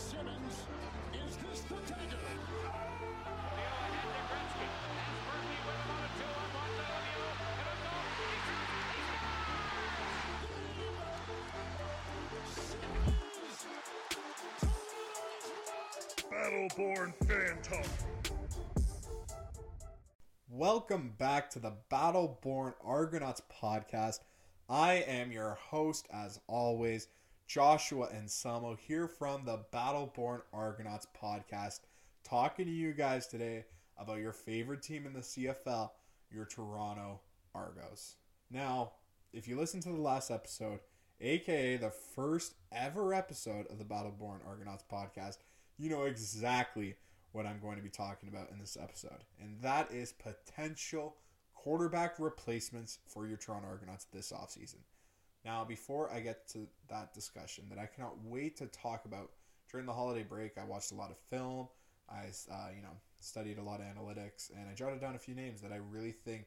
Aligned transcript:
Simmons. 0.00 0.64
Is 1.12 1.36
this 1.36 1.60
the 1.68 1.74
dagger? 1.86 2.16
Lemieux 3.20 3.76
ahead 3.84 4.00
to 4.00 4.08
Gretzky. 4.30 4.68
Has 4.96 5.16
Murphy 5.26 5.58
with 5.66 5.76
him 5.76 5.90
on 5.90 6.00
a 6.00 6.08
two-on-one 6.16 6.72
to 6.76 6.84
Lemieux. 6.88 7.32
And 7.60 7.68
a 7.68 7.76
goal. 7.84 8.08
He 12.30 12.40
shoots. 12.48 13.04
He 13.04 13.52
scores! 13.52 13.92
Battleborn 16.32 17.10
Fan 17.26 17.56
Talk. 17.62 17.92
Welcome 20.48 21.12
back 21.18 21.50
to 21.50 21.58
the 21.58 21.74
Battleborn 21.90 22.72
Argonauts 22.82 23.42
podcast. 23.62 24.20
I 24.66 24.94
am 24.94 25.30
your 25.30 25.58
host, 25.70 26.08
as 26.10 26.40
always, 26.46 27.08
Joshua 27.50 28.06
and 28.12 28.28
Samo, 28.28 28.78
here 28.78 29.08
from 29.08 29.44
the 29.44 29.58
Battleborn 29.72 30.42
Argonauts 30.52 31.08
podcast, 31.20 31.80
talking 32.22 32.66
to 32.66 32.70
you 32.70 32.92
guys 32.92 33.26
today 33.26 33.64
about 33.98 34.20
your 34.20 34.32
favorite 34.32 34.82
team 34.82 35.04
in 35.04 35.14
the 35.14 35.18
CFL, 35.18 35.90
your 36.30 36.44
Toronto 36.44 37.18
Argos. 37.52 38.14
Now, 38.52 38.92
if 39.32 39.48
you 39.48 39.58
listen 39.58 39.80
to 39.80 39.88
the 39.88 40.00
last 40.00 40.30
episode, 40.30 40.78
aka 41.20 41.76
the 41.76 41.90
first 41.90 42.54
ever 42.70 43.12
episode 43.12 43.66
of 43.66 43.78
the 43.78 43.84
Battleborn 43.84 44.46
Argonauts 44.46 44.84
podcast, 44.88 45.38
you 45.76 45.90
know 45.90 46.04
exactly 46.04 46.94
what 47.32 47.46
I'm 47.46 47.58
going 47.58 47.78
to 47.78 47.82
be 47.82 47.88
talking 47.88 48.28
about 48.28 48.52
in 48.52 48.60
this 48.60 48.78
episode, 48.80 49.24
and 49.40 49.60
that 49.60 49.90
is 49.90 50.12
potential 50.12 51.16
quarterback 51.52 52.20
replacements 52.20 53.00
for 53.08 53.26
your 53.26 53.38
Toronto 53.38 53.66
Argonauts 53.66 54.06
this 54.12 54.30
offseason. 54.30 54.82
Now, 55.44 55.64
before 55.64 56.12
I 56.12 56.20
get 56.20 56.48
to 56.48 56.66
that 56.88 57.14
discussion 57.14 57.64
that 57.70 57.78
I 57.78 57.86
cannot 57.86 58.14
wait 58.24 58.56
to 58.58 58.66
talk 58.66 59.04
about 59.06 59.30
during 59.70 59.86
the 59.86 59.92
holiday 59.92 60.22
break, 60.22 60.58
I 60.58 60.64
watched 60.64 60.92
a 60.92 60.94
lot 60.94 61.10
of 61.10 61.16
film. 61.16 61.68
I, 62.10 62.26
uh, 62.50 62.68
you 62.74 62.82
know, 62.82 62.96
studied 63.20 63.58
a 63.58 63.62
lot 63.62 63.80
of 63.80 63.86
analytics, 63.86 64.50
and 64.54 64.68
I 64.68 64.74
jotted 64.74 65.00
down 65.00 65.14
a 65.14 65.18
few 65.18 65.34
names 65.34 65.60
that 65.62 65.72
I 65.72 65.76
really 65.76 66.12
think 66.12 66.46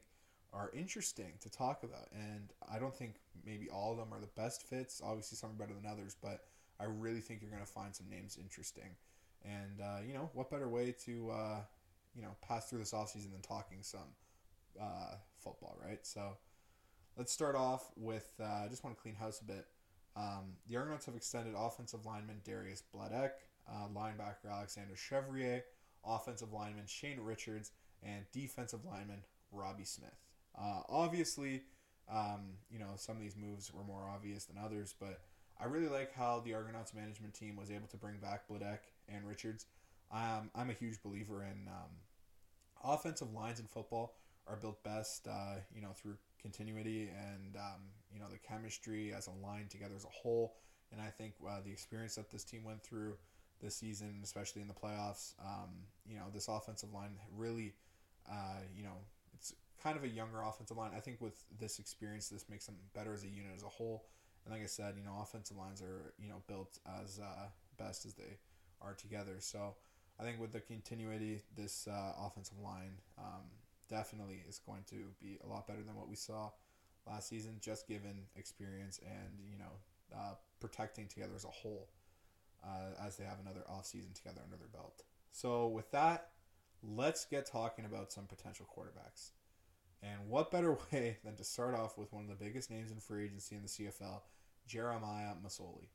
are 0.52 0.70
interesting 0.74 1.32
to 1.40 1.50
talk 1.50 1.82
about. 1.82 2.08
And 2.12 2.52
I 2.72 2.78
don't 2.78 2.94
think 2.94 3.14
maybe 3.44 3.68
all 3.68 3.92
of 3.92 3.98
them 3.98 4.12
are 4.12 4.20
the 4.20 4.28
best 4.36 4.62
fits. 4.62 5.00
Obviously, 5.04 5.36
some 5.36 5.50
are 5.50 5.54
better 5.54 5.74
than 5.74 5.90
others, 5.90 6.16
but 6.22 6.44
I 6.78 6.84
really 6.84 7.20
think 7.20 7.40
you're 7.40 7.50
going 7.50 7.64
to 7.64 7.68
find 7.68 7.94
some 7.94 8.08
names 8.08 8.38
interesting. 8.40 8.96
And, 9.44 9.80
uh, 9.80 9.98
you 10.06 10.14
know, 10.14 10.30
what 10.34 10.50
better 10.50 10.68
way 10.68 10.94
to, 11.04 11.30
uh, 11.30 11.60
you 12.14 12.22
know, 12.22 12.36
pass 12.46 12.68
through 12.68 12.78
this 12.78 12.92
offseason 12.92 13.32
than 13.32 13.42
talking 13.42 13.78
some 13.82 14.14
uh, 14.80 15.14
football, 15.38 15.76
right? 15.84 16.06
So 16.06 16.36
let's 17.16 17.32
start 17.32 17.54
off 17.54 17.90
with, 17.96 18.28
uh, 18.40 18.64
I 18.64 18.68
just 18.68 18.84
want 18.84 18.96
to 18.96 19.02
clean 19.02 19.14
house 19.14 19.40
a 19.40 19.44
bit. 19.44 19.66
Um, 20.16 20.56
the 20.68 20.76
Argonauts 20.76 21.06
have 21.06 21.16
extended 21.16 21.54
offensive 21.56 22.06
lineman 22.06 22.40
Darius 22.44 22.82
Bladek, 22.94 23.30
uh, 23.68 23.88
linebacker 23.94 24.50
Alexander 24.50 24.96
Chevrier, 24.96 25.62
offensive 26.04 26.52
lineman 26.52 26.86
Shane 26.86 27.20
Richards, 27.20 27.72
and 28.02 28.24
defensive 28.32 28.84
lineman 28.84 29.22
Robbie 29.50 29.84
Smith. 29.84 30.16
Uh, 30.56 30.82
obviously, 30.88 31.62
um, 32.12 32.52
you 32.70 32.78
know, 32.78 32.92
some 32.96 33.16
of 33.16 33.22
these 33.22 33.36
moves 33.36 33.72
were 33.72 33.84
more 33.84 34.04
obvious 34.14 34.44
than 34.44 34.56
others, 34.62 34.94
but 34.98 35.20
I 35.58 35.66
really 35.66 35.88
like 35.88 36.12
how 36.12 36.42
the 36.44 36.54
Argonauts 36.54 36.94
management 36.94 37.34
team 37.34 37.56
was 37.56 37.70
able 37.70 37.86
to 37.88 37.96
bring 37.96 38.18
back 38.18 38.48
Bladek 38.48 38.78
and 39.08 39.26
Richards. 39.26 39.66
Um, 40.12 40.50
I'm 40.54 40.70
a 40.70 40.74
huge 40.74 41.02
believer 41.02 41.42
in 41.42 41.68
um, 41.68 41.90
offensive 42.84 43.32
lines 43.32 43.58
in 43.58 43.66
football 43.66 44.16
are 44.46 44.56
built 44.56 44.82
best, 44.84 45.26
uh, 45.26 45.56
you 45.74 45.80
know, 45.80 45.92
through 45.94 46.16
continuity 46.44 47.08
and 47.08 47.56
um, 47.56 47.80
you 48.12 48.20
know 48.20 48.26
the 48.30 48.38
chemistry 48.38 49.12
as 49.12 49.26
a 49.26 49.44
line 49.44 49.66
together 49.68 49.94
as 49.96 50.04
a 50.04 50.08
whole. 50.08 50.54
And 50.92 51.00
I 51.00 51.08
think 51.08 51.34
uh, 51.44 51.60
the 51.64 51.72
experience 51.72 52.14
that 52.14 52.30
this 52.30 52.44
team 52.44 52.62
went 52.62 52.84
through 52.84 53.16
this 53.60 53.74
season, 53.74 54.20
especially 54.22 54.62
in 54.62 54.68
the 54.68 54.74
playoffs, 54.74 55.32
um, 55.44 55.70
you 56.06 56.16
know, 56.16 56.24
this 56.32 56.46
offensive 56.46 56.92
line 56.92 57.16
really, 57.36 57.74
uh, 58.30 58.60
you 58.76 58.84
know, 58.84 58.98
it's 59.34 59.54
kind 59.82 59.96
of 59.96 60.04
a 60.04 60.08
younger 60.08 60.42
offensive 60.42 60.76
line. 60.76 60.92
I 60.96 61.00
think 61.00 61.20
with 61.20 61.42
this 61.58 61.78
experience, 61.78 62.28
this 62.28 62.44
makes 62.48 62.66
them 62.66 62.76
better 62.94 63.12
as 63.14 63.24
a 63.24 63.28
unit 63.28 63.52
as 63.56 63.62
a 63.62 63.68
whole. 63.68 64.04
And 64.44 64.54
like 64.54 64.62
I 64.62 64.66
said, 64.66 64.94
you 64.96 65.04
know, 65.04 65.18
offensive 65.20 65.56
lines 65.56 65.82
are 65.82 66.12
you 66.22 66.28
know 66.28 66.42
built 66.46 66.78
as 67.02 67.18
uh, 67.18 67.48
best 67.78 68.04
as 68.04 68.14
they 68.14 68.38
are 68.82 68.92
together. 68.94 69.36
So 69.40 69.74
I 70.20 70.22
think 70.22 70.40
with 70.40 70.52
the 70.52 70.60
continuity, 70.60 71.42
this 71.56 71.88
uh, 71.88 72.12
offensive 72.24 72.58
line 72.62 73.00
um, 73.18 73.42
definitely 73.88 74.42
is 74.48 74.60
going 74.64 74.82
to 74.90 75.12
be 75.20 75.38
a 75.44 75.46
lot 75.46 75.66
better 75.66 75.82
than 75.82 75.96
what 75.96 76.08
we 76.08 76.16
saw 76.16 76.50
last 77.06 77.28
season, 77.28 77.56
just 77.60 77.86
given 77.86 78.26
experience 78.36 79.00
and 79.04 79.38
you 79.50 79.58
know 79.58 79.72
uh, 80.14 80.34
protecting 80.60 81.06
together 81.08 81.32
as 81.34 81.44
a 81.44 81.48
whole, 81.48 81.88
uh, 82.64 83.06
as 83.06 83.16
they 83.16 83.24
have 83.24 83.38
another 83.40 83.62
offseason 83.70 84.14
together 84.14 84.40
under 84.42 84.56
their 84.56 84.68
belt. 84.68 85.02
So 85.32 85.68
with 85.68 85.90
that, 85.90 86.28
let's 86.82 87.24
get 87.24 87.46
talking 87.46 87.84
about 87.84 88.12
some 88.12 88.24
potential 88.24 88.66
quarterbacks. 88.66 89.30
And 90.02 90.28
what 90.28 90.50
better 90.50 90.76
way 90.92 91.18
than 91.24 91.36
to 91.36 91.44
start 91.44 91.74
off 91.74 91.96
with 91.98 92.12
one 92.12 92.24
of 92.24 92.28
the 92.28 92.44
biggest 92.44 92.70
names 92.70 92.90
in 92.90 92.98
free 93.00 93.24
agency 93.24 93.56
in 93.56 93.62
the 93.62 93.68
CFL, 93.68 94.20
Jeremiah 94.66 95.32
Masoli. 95.44 95.88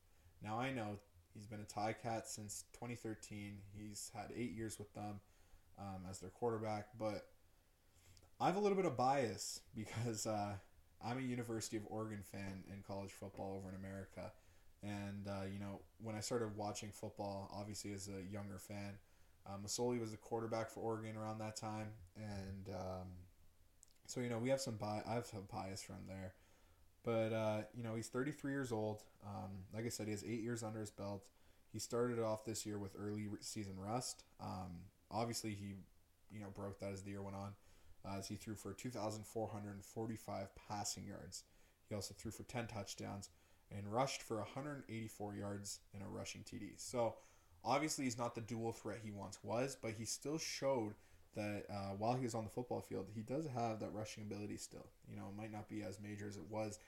Now 0.43 0.59
I 0.59 0.71
know 0.71 0.97
he's 1.33 1.47
been 1.47 1.61
a 1.61 1.63
Ti-Cat 1.63 2.27
since 2.27 2.65
2013. 2.73 3.57
He's 3.77 4.11
had 4.15 4.31
eight 4.35 4.51
years 4.51 4.79
with 4.79 4.93
them 4.93 5.19
um, 5.77 6.03
as 6.09 6.19
their 6.19 6.29
quarterback, 6.29 6.87
but 6.97 7.27
I 8.41 8.45
have 8.45 8.55
a 8.55 8.59
little 8.59 8.77
bit 8.77 8.85
of 8.85 8.95
bias 8.95 9.59
because 9.75 10.25
uh, 10.25 10.53
I'm 11.05 11.17
a 11.17 11.21
University 11.21 11.75
of 11.75 11.83
Oregon 11.89 12.21
fan 12.23 12.63
in 12.69 12.81
college 12.87 13.11
football 13.11 13.57
over 13.57 13.69
in 13.69 13.75
America. 13.75 14.31
And, 14.81 15.27
uh, 15.27 15.45
you 15.51 15.59
know, 15.59 15.81
when 16.01 16.15
I 16.15 16.21
started 16.21 16.55
watching 16.55 16.89
football, 16.91 17.51
obviously 17.53 17.91
as 17.91 18.07
a 18.07 18.31
younger 18.31 18.57
fan, 18.57 18.93
uh, 19.45 19.57
Masoli 19.61 19.99
was 19.99 20.11
the 20.11 20.17
quarterback 20.17 20.69
for 20.69 20.79
Oregon 20.79 21.17
around 21.17 21.39
that 21.39 21.57
time. 21.57 21.87
And 22.15 22.73
um, 22.73 23.07
so, 24.05 24.21
you 24.21 24.29
know, 24.29 24.37
we 24.37 24.47
have 24.49 24.61
some 24.61 24.75
bi- 24.75 25.03
I 25.05 25.15
have 25.15 25.25
some 25.25 25.43
bias 25.51 25.81
from 25.81 25.97
there. 26.07 26.33
But, 27.03 27.33
uh, 27.33 27.61
you 27.75 27.83
know, 27.83 27.95
he's 27.95 28.07
33 28.07 28.53
years 28.53 28.71
old. 28.71 29.03
Um, 29.25 29.49
like 29.73 29.85
I 29.85 29.89
said, 29.89 30.05
he 30.05 30.11
has 30.11 30.23
eight 30.23 30.41
years 30.41 30.63
under 30.63 30.79
his 30.79 30.91
belt. 30.91 31.25
He 31.73 31.79
started 31.79 32.19
off 32.19 32.45
this 32.45 32.65
year 32.65 32.77
with 32.77 32.95
early 32.97 33.27
season 33.41 33.73
rust. 33.77 34.23
Um, 34.41 34.83
obviously, 35.11 35.51
he, 35.51 35.73
you 36.31 36.39
know, 36.39 36.47
broke 36.55 36.79
that 36.79 36.93
as 36.93 37.01
the 37.01 37.11
year 37.11 37.21
went 37.21 37.35
on 37.35 37.51
uh, 38.05 38.17
as 38.17 38.27
he 38.27 38.35
threw 38.35 38.55
for 38.55 38.73
2,445 38.73 40.47
passing 40.55 41.05
yards. 41.05 41.43
He 41.87 41.95
also 41.95 42.13
threw 42.17 42.31
for 42.31 42.43
10 42.43 42.67
touchdowns 42.67 43.29
and 43.75 43.91
rushed 43.91 44.21
for 44.21 44.37
184 44.37 45.35
yards 45.35 45.79
in 45.93 46.01
a 46.01 46.07
rushing 46.07 46.41
TD. 46.41 46.71
So 46.77 47.15
obviously 47.63 48.05
he's 48.05 48.17
not 48.17 48.35
the 48.35 48.41
dual 48.41 48.71
threat 48.71 48.99
he 49.03 49.11
once 49.11 49.39
was, 49.43 49.77
but 49.79 49.93
he 49.97 50.05
still 50.05 50.37
showed 50.37 50.93
that 51.35 51.65
uh, 51.69 51.93
while 51.97 52.15
he 52.15 52.23
was 52.23 52.35
on 52.35 52.43
the 52.43 52.49
football 52.49 52.81
field, 52.81 53.07
he 53.13 53.21
does 53.21 53.45
have 53.47 53.79
that 53.79 53.93
rushing 53.93 54.23
ability 54.23 54.57
still. 54.57 54.87
You 55.09 55.15
know, 55.15 55.27
it 55.29 55.39
might 55.39 55.51
not 55.51 55.69
be 55.69 55.83
as 55.83 55.99
major 55.99 56.27
as 56.27 56.37
it 56.37 56.49
was 56.49 56.79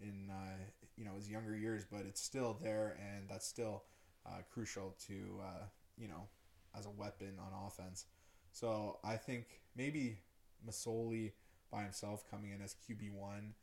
in 0.00 0.30
uh, 0.30 0.56
you 0.96 1.04
know 1.04 1.14
his 1.16 1.28
younger 1.28 1.56
years, 1.56 1.84
but 1.90 2.02
it's 2.06 2.20
still 2.20 2.56
there, 2.62 2.96
and 3.00 3.28
that's 3.28 3.46
still 3.46 3.84
uh, 4.26 4.40
crucial 4.52 4.94
to 5.06 5.14
uh, 5.42 5.64
you 5.96 6.08
know 6.08 6.28
as 6.76 6.86
a 6.86 6.90
weapon 6.90 7.34
on 7.40 7.66
offense. 7.66 8.06
So 8.52 8.98
I 9.04 9.16
think 9.16 9.46
maybe 9.76 10.18
Masoli 10.66 11.32
by 11.70 11.82
himself 11.82 12.24
coming 12.30 12.50
in 12.50 12.62
as 12.62 12.74
QB 12.88 13.12
one 13.12 13.54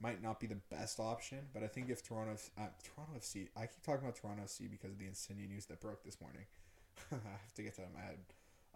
might 0.00 0.22
not 0.22 0.38
be 0.38 0.46
the 0.46 0.60
best 0.70 1.00
option, 1.00 1.38
but 1.52 1.62
I 1.62 1.66
think 1.66 1.90
if 1.90 2.02
Toronto 2.02 2.36
uh, 2.56 2.66
Toronto 2.82 3.18
FC, 3.18 3.48
I 3.56 3.62
keep 3.62 3.82
talking 3.82 4.04
about 4.04 4.16
Toronto 4.16 4.44
FC 4.44 4.70
because 4.70 4.92
of 4.92 4.98
the 4.98 5.06
Insigne 5.06 5.48
news 5.48 5.66
that 5.66 5.80
broke 5.80 6.04
this 6.04 6.20
morning. 6.20 6.44
I 7.12 7.14
have 7.14 7.54
to 7.56 7.62
get 7.62 7.76
that 7.76 7.86
in 7.86 7.94
my 7.94 8.00
head. 8.00 8.18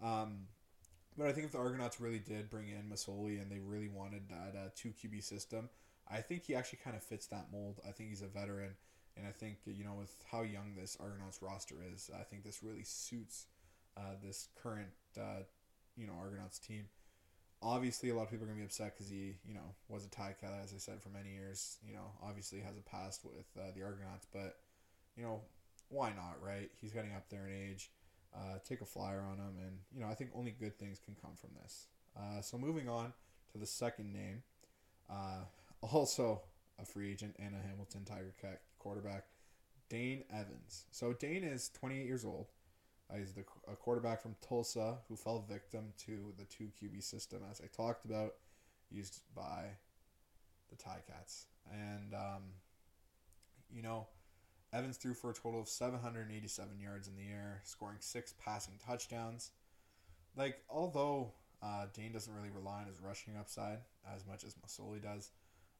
Um, 0.03 0.47
but 1.17 1.27
I 1.27 1.33
think 1.33 1.47
if 1.47 1.53
the 1.53 1.59
Argonauts 1.59 2.01
really 2.01 2.19
did 2.19 2.51
bring 2.51 2.69
in 2.69 2.91
Masoli 2.91 3.41
and 3.41 3.51
they 3.51 3.59
really 3.59 3.89
wanted 3.89 4.23
that 4.31 4.59
uh, 4.59 4.69
two 4.75 4.91
QB 4.91 5.23
system, 5.23 5.69
I 6.11 6.21
think 6.21 6.45
he 6.45 6.55
actually 6.55 6.81
kind 6.83 6.97
of 6.97 7.03
fits 7.03 7.27
that 7.27 7.47
mold. 7.53 7.81
I 7.87 7.93
think 7.93 8.09
he's 8.11 8.23
a 8.23 8.27
veteran, 8.27 8.71
and 9.17 9.27
I 9.27 9.31
think 9.31 9.59
you 9.67 9.85
know 9.85 9.95
with 9.95 10.15
how 10.31 10.43
young 10.43 10.75
this 10.77 10.97
Argonauts 11.01 11.41
roster 11.41 11.77
is, 11.95 12.11
I 12.19 12.23
think 12.23 12.43
this 12.45 12.63
really 12.63 12.85
suits 12.85 13.47
uh, 13.97 14.17
this 14.23 14.49
current 14.61 14.91
uh, 15.19 15.45
you 15.97 16.07
know 16.07 16.15
Argonauts 16.21 16.59
team 16.59 16.87
obviously 17.63 18.11
a 18.11 18.15
lot 18.15 18.25
of 18.25 18.31
people 18.31 18.45
are 18.45 18.49
gonna 18.49 18.59
be 18.59 18.65
upset 18.65 18.95
because 18.95 19.11
he 19.11 19.37
you 19.47 19.55
know 19.55 19.75
was 19.89 20.05
a 20.05 20.09
Cat 20.09 20.37
as 20.63 20.73
I 20.75 20.79
said 20.79 21.01
for 21.01 21.09
many 21.09 21.33
years. 21.33 21.79
You 21.87 21.95
know, 21.95 22.11
obviously 22.23 22.61
has 22.61 22.77
a 22.77 22.83
past 22.83 23.25
with 23.25 23.47
uh, 23.57 23.71
the 23.75 23.83
Argonauts, 23.83 24.27
but 24.33 24.59
you 25.17 25.23
know 25.23 25.41
why 25.89 26.11
not, 26.11 26.39
right? 26.43 26.71
He's 26.81 26.93
getting 26.93 27.13
up 27.13 27.29
there 27.31 27.47
in 27.47 27.71
age. 27.71 27.91
Uh, 28.35 28.59
take 28.67 28.81
a 28.81 28.87
flyer 28.87 29.21
on 29.21 29.37
him, 29.37 29.55
and 29.61 29.79
you 29.95 30.01
know 30.01 30.09
I 30.09 30.15
think 30.15 30.31
only 30.35 30.55
good 30.59 30.79
things 30.79 30.99
can 30.99 31.15
come 31.21 31.33
from 31.39 31.51
this. 31.63 31.87
Uh, 32.17 32.41
so 32.41 32.59
moving 32.59 32.89
on 32.89 33.13
to 33.53 33.59
the 33.59 33.67
second 33.67 34.13
name, 34.13 34.43
uh, 35.11 35.45
also 35.83 36.43
a 36.81 36.85
free 36.85 37.11
agent 37.13 37.37
and 37.39 37.55
a 37.55 37.69
Hamilton 37.69 38.05
Tiger 38.05 38.35
Cat 38.41 38.61
quarterback, 38.79 39.25
Dane 39.89 40.25
Evans. 40.33 40.85
So 40.91 41.13
Dane 41.13 41.45
is 41.45 41.71
28 41.79 42.07
years 42.07 42.25
old. 42.25 42.47
Uh, 43.13 43.19
he's 43.19 43.33
the, 43.33 43.45
a 43.71 43.77
quarterback 43.77 44.23
from 44.23 44.37
Tulsa 44.47 44.99
who 45.09 45.17
fell 45.17 45.45
victim 45.49 45.93
to 46.07 46.33
the 46.39 46.45
two 46.45 46.71
QB 46.81 47.03
system, 47.03 47.41
as 47.51 47.61
I 47.61 47.67
talked 47.67 48.05
about, 48.05 48.35
used 48.91 49.21
by 49.35 49.65
the 50.71 50.77
Ti-Cats. 50.77 51.47
And, 51.71 52.15
um, 52.15 52.43
you 53.71 53.83
know, 53.83 54.07
Evans 54.73 54.97
threw 54.97 55.13
for 55.13 55.31
a 55.31 55.35
total 55.35 55.61
of 55.61 55.69
787 55.69 56.81
yards 56.81 57.09
in 57.09 57.15
the 57.17 57.31
air, 57.31 57.61
scoring 57.65 57.99
six 58.01 58.35
passing 58.43 58.75
touchdowns. 58.85 59.51
Like, 60.35 60.61
although 60.71 61.33
uh, 61.63 61.87
Dane 61.93 62.13
doesn't 62.13 62.35
really 62.35 62.51
rely 62.51 62.81
on 62.81 62.87
his 62.87 63.01
rushing 63.01 63.37
upside 63.37 63.81
as 64.15 64.27
much 64.27 64.45
as 64.45 64.55
Masoli 64.55 65.03
does, 65.03 65.31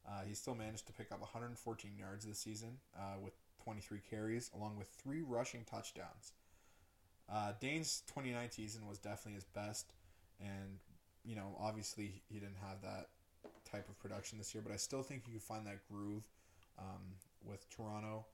uh, 0.07 0.21
he 0.27 0.35
still 0.35 0.53
managed 0.53 0.85
to 0.87 0.93
pick 0.93 1.11
up 1.11 1.21
114 1.21 1.91
yards 1.97 2.25
this 2.25 2.37
season 2.37 2.77
uh, 2.95 3.15
with 3.19 3.33
23 3.63 3.99
carries, 4.07 4.51
along 4.55 4.77
with 4.77 4.87
three 4.89 5.21
rushing 5.21 5.63
touchdowns. 5.63 6.33
Uh, 7.31 7.53
Dane's 7.59 8.03
2019 8.07 8.49
season 8.51 8.87
was 8.87 8.99
definitely 8.99 9.33
his 9.33 9.45
best, 9.45 9.93
and 10.39 10.79
you 11.23 11.35
know, 11.35 11.55
obviously 11.59 12.21
he 12.29 12.39
didn't 12.39 12.57
have 12.67 12.81
that 12.81 13.07
type 13.69 13.87
of 13.89 13.97
production 13.99 14.37
this 14.37 14.53
year, 14.53 14.61
but 14.65 14.73
I 14.73 14.77
still 14.77 15.03
think 15.03 15.23
you 15.25 15.31
can 15.31 15.39
find 15.39 15.65
that 15.67 15.79
groove 15.89 16.23
um, 16.77 17.15
with 17.43 17.69
Toronto. 17.69 18.25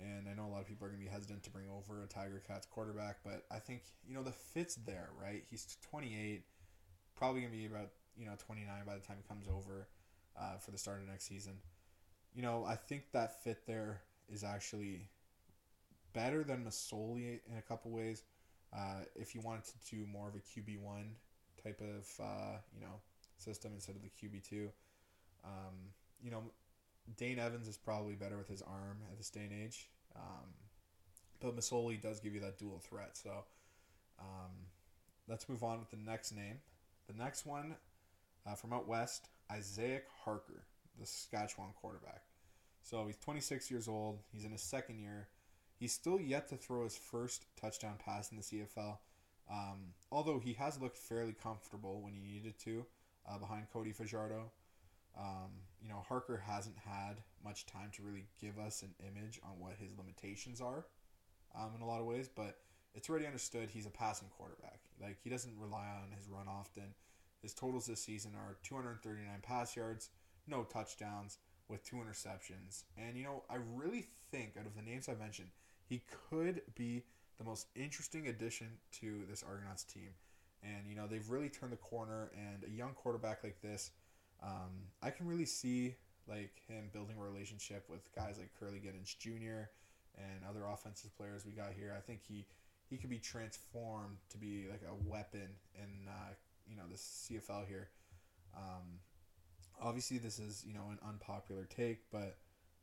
And 0.00 0.28
I 0.28 0.34
know 0.34 0.46
a 0.46 0.52
lot 0.52 0.60
of 0.60 0.68
people 0.68 0.86
are 0.86 0.90
going 0.90 1.00
to 1.00 1.06
be 1.06 1.10
hesitant 1.10 1.42
to 1.42 1.50
bring 1.50 1.66
over 1.68 2.02
a 2.04 2.06
Tiger 2.06 2.40
Cats 2.46 2.66
quarterback, 2.70 3.16
but 3.24 3.44
I 3.50 3.58
think, 3.58 3.82
you 4.06 4.14
know, 4.14 4.22
the 4.22 4.30
fit's 4.30 4.76
there, 4.76 5.08
right? 5.20 5.42
He's 5.50 5.76
28, 5.90 6.42
probably 7.16 7.40
going 7.40 7.52
to 7.52 7.58
be 7.58 7.66
about, 7.66 7.90
you 8.16 8.24
know, 8.24 8.34
29 8.38 8.72
by 8.86 8.94
the 8.94 9.00
time 9.00 9.16
he 9.20 9.26
comes 9.26 9.48
over 9.48 9.88
uh, 10.38 10.58
for 10.58 10.70
the 10.70 10.78
start 10.78 11.00
of 11.00 11.08
next 11.08 11.26
season. 11.26 11.54
You 12.32 12.42
know, 12.42 12.64
I 12.64 12.76
think 12.76 13.10
that 13.12 13.42
fit 13.42 13.66
there 13.66 14.02
is 14.32 14.44
actually 14.44 15.08
better 16.12 16.44
than 16.44 16.64
Masoli 16.64 17.40
in 17.50 17.58
a 17.58 17.62
couple 17.62 17.90
ways. 17.90 18.22
Uh, 18.72 19.00
if 19.16 19.34
you 19.34 19.40
wanted 19.40 19.64
to 19.64 19.96
do 19.96 20.06
more 20.06 20.28
of 20.28 20.34
a 20.34 20.38
QB 20.38 20.80
one 20.80 21.10
type 21.62 21.80
of 21.80 22.24
uh, 22.24 22.58
you 22.74 22.80
know 22.80 23.00
system 23.36 23.72
instead 23.74 23.96
of 23.96 24.02
the 24.02 24.08
QB 24.08 24.48
two, 24.48 24.70
um, 25.44 25.74
you 26.22 26.30
know 26.30 26.42
Dane 27.16 27.38
Evans 27.38 27.68
is 27.68 27.76
probably 27.76 28.14
better 28.14 28.36
with 28.36 28.48
his 28.48 28.62
arm 28.62 28.98
at 29.10 29.16
this 29.16 29.30
day 29.30 29.48
and 29.50 29.52
age. 29.52 29.88
Um, 30.14 30.48
but 31.40 31.56
Masoli 31.56 32.00
does 32.00 32.20
give 32.20 32.34
you 32.34 32.40
that 32.40 32.58
dual 32.58 32.80
threat. 32.80 33.16
So 33.16 33.30
um, 34.18 34.52
let's 35.28 35.48
move 35.48 35.62
on 35.62 35.78
with 35.78 35.90
the 35.90 35.96
next 35.96 36.32
name. 36.32 36.58
The 37.06 37.14
next 37.16 37.46
one 37.46 37.76
uh, 38.46 38.54
from 38.54 38.72
out 38.72 38.86
west, 38.86 39.28
Isaiah 39.50 40.00
Harker, 40.24 40.64
the 40.98 41.06
Saskatchewan 41.06 41.70
quarterback. 41.80 42.22
So 42.82 43.06
he's 43.06 43.18
26 43.18 43.70
years 43.70 43.88
old. 43.88 44.18
He's 44.32 44.44
in 44.44 44.52
his 44.52 44.62
second 44.62 44.98
year. 44.98 45.28
He's 45.78 45.92
still 45.92 46.20
yet 46.20 46.48
to 46.48 46.56
throw 46.56 46.84
his 46.84 46.96
first 46.96 47.46
touchdown 47.60 47.94
pass 48.04 48.30
in 48.30 48.36
the 48.36 48.42
CFL. 48.42 48.98
Um, 49.50 49.94
although 50.10 50.38
he 50.38 50.52
has 50.54 50.80
looked 50.80 50.98
fairly 50.98 51.32
comfortable 51.32 52.02
when 52.02 52.12
he 52.12 52.20
needed 52.20 52.58
to 52.60 52.84
uh, 53.28 53.38
behind 53.38 53.66
Cody 53.72 53.92
Fajardo. 53.92 54.50
Um, 55.18 55.50
you 55.82 55.88
know, 55.88 56.04
Harker 56.08 56.42
hasn't 56.46 56.76
had 56.78 57.22
much 57.44 57.66
time 57.66 57.90
to 57.96 58.02
really 58.02 58.26
give 58.40 58.58
us 58.58 58.82
an 58.82 58.94
image 59.00 59.40
on 59.42 59.58
what 59.58 59.74
his 59.78 59.96
limitations 59.96 60.60
are 60.60 60.86
um, 61.56 61.70
in 61.74 61.82
a 61.82 61.86
lot 61.86 62.00
of 62.00 62.06
ways, 62.06 62.28
but 62.28 62.58
it's 62.94 63.08
already 63.08 63.26
understood 63.26 63.68
he's 63.70 63.86
a 63.86 63.90
passing 63.90 64.28
quarterback. 64.36 64.80
Like, 65.00 65.18
he 65.22 65.30
doesn't 65.30 65.58
rely 65.58 65.86
on 65.86 66.12
his 66.16 66.28
run 66.28 66.46
often. 66.48 66.94
His 67.42 67.54
totals 67.54 67.86
this 67.86 68.02
season 68.02 68.32
are 68.36 68.56
239 68.62 69.26
pass 69.42 69.76
yards, 69.76 70.10
no 70.46 70.64
touchdowns, 70.64 71.38
with 71.68 71.84
two 71.84 71.96
interceptions. 71.96 72.84
And, 72.96 73.16
you 73.16 73.24
know, 73.24 73.44
I 73.50 73.56
really 73.74 74.06
think 74.30 74.54
out 74.58 74.66
of 74.66 74.74
the 74.74 74.82
names 74.82 75.08
I 75.08 75.14
mentioned, 75.14 75.48
he 75.88 76.02
could 76.30 76.62
be 76.74 77.04
the 77.38 77.44
most 77.44 77.66
interesting 77.74 78.28
addition 78.28 78.68
to 79.00 79.22
this 79.28 79.42
Argonauts 79.42 79.84
team. 79.84 80.10
And, 80.62 80.88
you 80.88 80.96
know, 80.96 81.06
they've 81.06 81.28
really 81.30 81.48
turned 81.48 81.72
the 81.72 81.76
corner, 81.76 82.30
and 82.34 82.64
a 82.64 82.74
young 82.74 82.92
quarterback 82.94 83.44
like 83.44 83.60
this, 83.62 83.92
um, 84.42 84.88
I 85.02 85.10
can 85.10 85.26
really 85.26 85.44
see 85.44 85.94
like 86.28 86.60
him 86.68 86.90
building 86.92 87.16
a 87.18 87.22
relationship 87.22 87.84
with 87.88 88.00
guys 88.14 88.38
like 88.38 88.50
Kurleigh 88.60 88.82
Gittens 88.82 89.14
Jr. 89.18 89.70
and 90.16 90.44
other 90.48 90.64
offensive 90.70 91.16
players 91.16 91.46
we 91.46 91.52
got 91.52 91.72
here. 91.76 91.94
I 91.96 92.00
think 92.00 92.20
he 92.28 92.46
he 92.88 92.96
could 92.96 93.10
be 93.10 93.18
transformed 93.18 94.16
to 94.30 94.38
be 94.38 94.66
like 94.70 94.82
a 94.88 95.08
weapon 95.08 95.48
in 95.74 96.08
uh, 96.08 96.34
you 96.68 96.76
know 96.76 96.84
the 96.90 96.96
CFL 96.96 97.66
here. 97.66 97.88
Um, 98.56 99.00
obviously, 99.80 100.18
this 100.18 100.38
is 100.38 100.64
you 100.66 100.74
know 100.74 100.84
an 100.90 100.98
unpopular 101.06 101.64
take, 101.64 102.00
but 102.12 102.36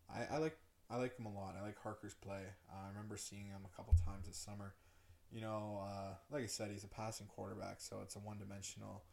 I, 0.10 0.36
I 0.36 0.38
like 0.40 0.58
I 0.90 0.98
like 0.98 1.18
him 1.18 1.26
a 1.26 1.34
lot. 1.34 1.56
I 1.60 1.64
like 1.64 1.78
Harker's 1.82 2.14
play. 2.14 2.44
Uh, 2.70 2.86
I 2.86 2.90
remember 2.90 3.18
seeing 3.18 3.48
him 3.48 3.62
a 3.66 3.76
couple 3.76 3.94
times 4.06 4.28
this 4.28 4.38
summer. 4.38 4.74
You 5.32 5.42
know, 5.42 5.82
uh, 5.84 6.14
like 6.32 6.44
I 6.44 6.48
said, 6.48 6.70
he's 6.72 6.84
a 6.84 6.88
passing 6.88 7.28
quarterback, 7.28 7.78
so 7.80 7.98
it's 8.04 8.16
a 8.16 8.20
one 8.20 8.38
dimensional 8.38 9.04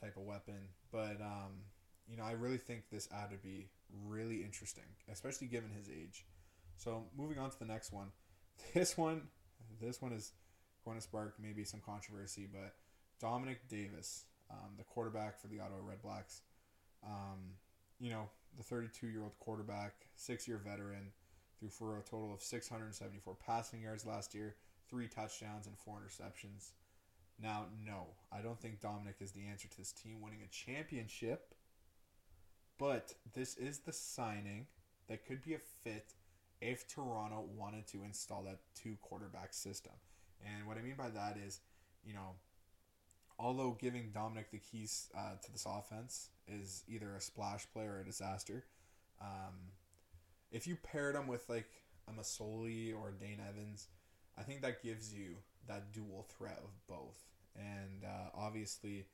type 0.00 0.16
of 0.16 0.24
weapon. 0.24 0.68
But 0.90 1.20
um, 1.20 1.64
you 2.08 2.16
know, 2.16 2.24
I 2.24 2.32
really 2.32 2.58
think 2.58 2.84
this 2.90 3.08
ad 3.12 3.30
would 3.30 3.42
be 3.42 3.68
really 4.06 4.42
interesting, 4.42 4.84
especially 5.10 5.46
given 5.46 5.70
his 5.70 5.88
age. 5.88 6.26
So 6.76 7.04
moving 7.16 7.38
on 7.38 7.50
to 7.50 7.58
the 7.58 7.64
next 7.64 7.92
one, 7.92 8.08
this 8.74 8.96
one, 8.96 9.22
this 9.80 10.02
one 10.02 10.12
is 10.12 10.32
going 10.84 10.98
to 10.98 11.02
spark 11.02 11.36
maybe 11.40 11.64
some 11.64 11.80
controversy, 11.84 12.48
but 12.52 12.74
Dominique 13.20 13.68
Davis, 13.68 14.24
um, 14.50 14.72
the 14.76 14.84
quarterback 14.84 15.40
for 15.40 15.46
the 15.46 15.60
Ottawa 15.60 15.78
Redblacks, 15.78 16.40
um, 17.06 17.54
you 18.00 18.10
know, 18.10 18.28
the 18.56 18.62
32 18.62 19.06
year 19.06 19.22
old 19.22 19.38
quarterback, 19.38 19.92
six 20.16 20.46
year 20.46 20.58
veteran, 20.58 21.12
threw 21.68 21.88
for 21.88 21.98
a 21.98 22.02
total 22.02 22.34
of 22.34 22.42
674 22.42 23.34
passing 23.44 23.82
yards 23.82 24.04
last 24.04 24.34
year, 24.34 24.56
three 24.88 25.08
touchdowns, 25.08 25.66
and 25.66 25.78
four 25.78 25.98
interceptions. 25.98 26.70
Now, 27.40 27.66
no, 27.86 28.08
I 28.32 28.40
don't 28.40 28.60
think 28.60 28.80
Dominique 28.80 29.20
is 29.20 29.32
the 29.32 29.46
answer 29.46 29.68
to 29.68 29.78
this 29.78 29.92
team 29.92 30.20
winning 30.20 30.40
a 30.44 30.48
championship 30.48 31.54
but 32.82 33.14
this 33.34 33.56
is 33.56 33.78
the 33.78 33.92
signing 33.92 34.66
that 35.08 35.24
could 35.24 35.40
be 35.40 35.54
a 35.54 35.58
fit 35.84 36.14
if 36.60 36.88
Toronto 36.88 37.44
wanted 37.56 37.86
to 37.88 38.02
install 38.04 38.42
that 38.42 38.58
two 38.74 38.96
quarterback 39.00 39.54
system. 39.54 39.92
And 40.44 40.66
what 40.66 40.78
I 40.78 40.82
mean 40.82 40.96
by 40.96 41.10
that 41.10 41.36
is, 41.36 41.60
you 42.04 42.12
know, 42.12 42.34
although 43.38 43.76
giving 43.80 44.10
Dominique 44.12 44.50
the 44.50 44.58
keys 44.58 45.10
uh, 45.16 45.36
to 45.42 45.52
this 45.52 45.64
offense 45.64 46.30
is 46.48 46.82
either 46.88 47.14
a 47.14 47.20
splash 47.20 47.66
play 47.72 47.84
or 47.84 48.00
a 48.00 48.04
disaster, 48.04 48.64
um, 49.20 49.54
if 50.52 50.66
you 50.66 50.76
paired 50.76 51.16
him 51.16 51.26
with 51.26 51.48
like 51.48 51.70
a 52.08 52.12
Masoli 52.12 52.94
or 52.94 53.08
a 53.08 53.12
Dane 53.12 53.40
Evans, 53.48 53.88
I 54.38 54.42
think 54.42 54.62
that 54.62 54.82
gives 54.82 55.12
you 55.12 55.36
that 55.68 55.92
dual 55.92 56.26
threat 56.36 56.60
of 56.62 56.70
both. 56.86 57.18
And 57.56 58.04
uh, 58.04 58.30
obviously, 58.34 59.06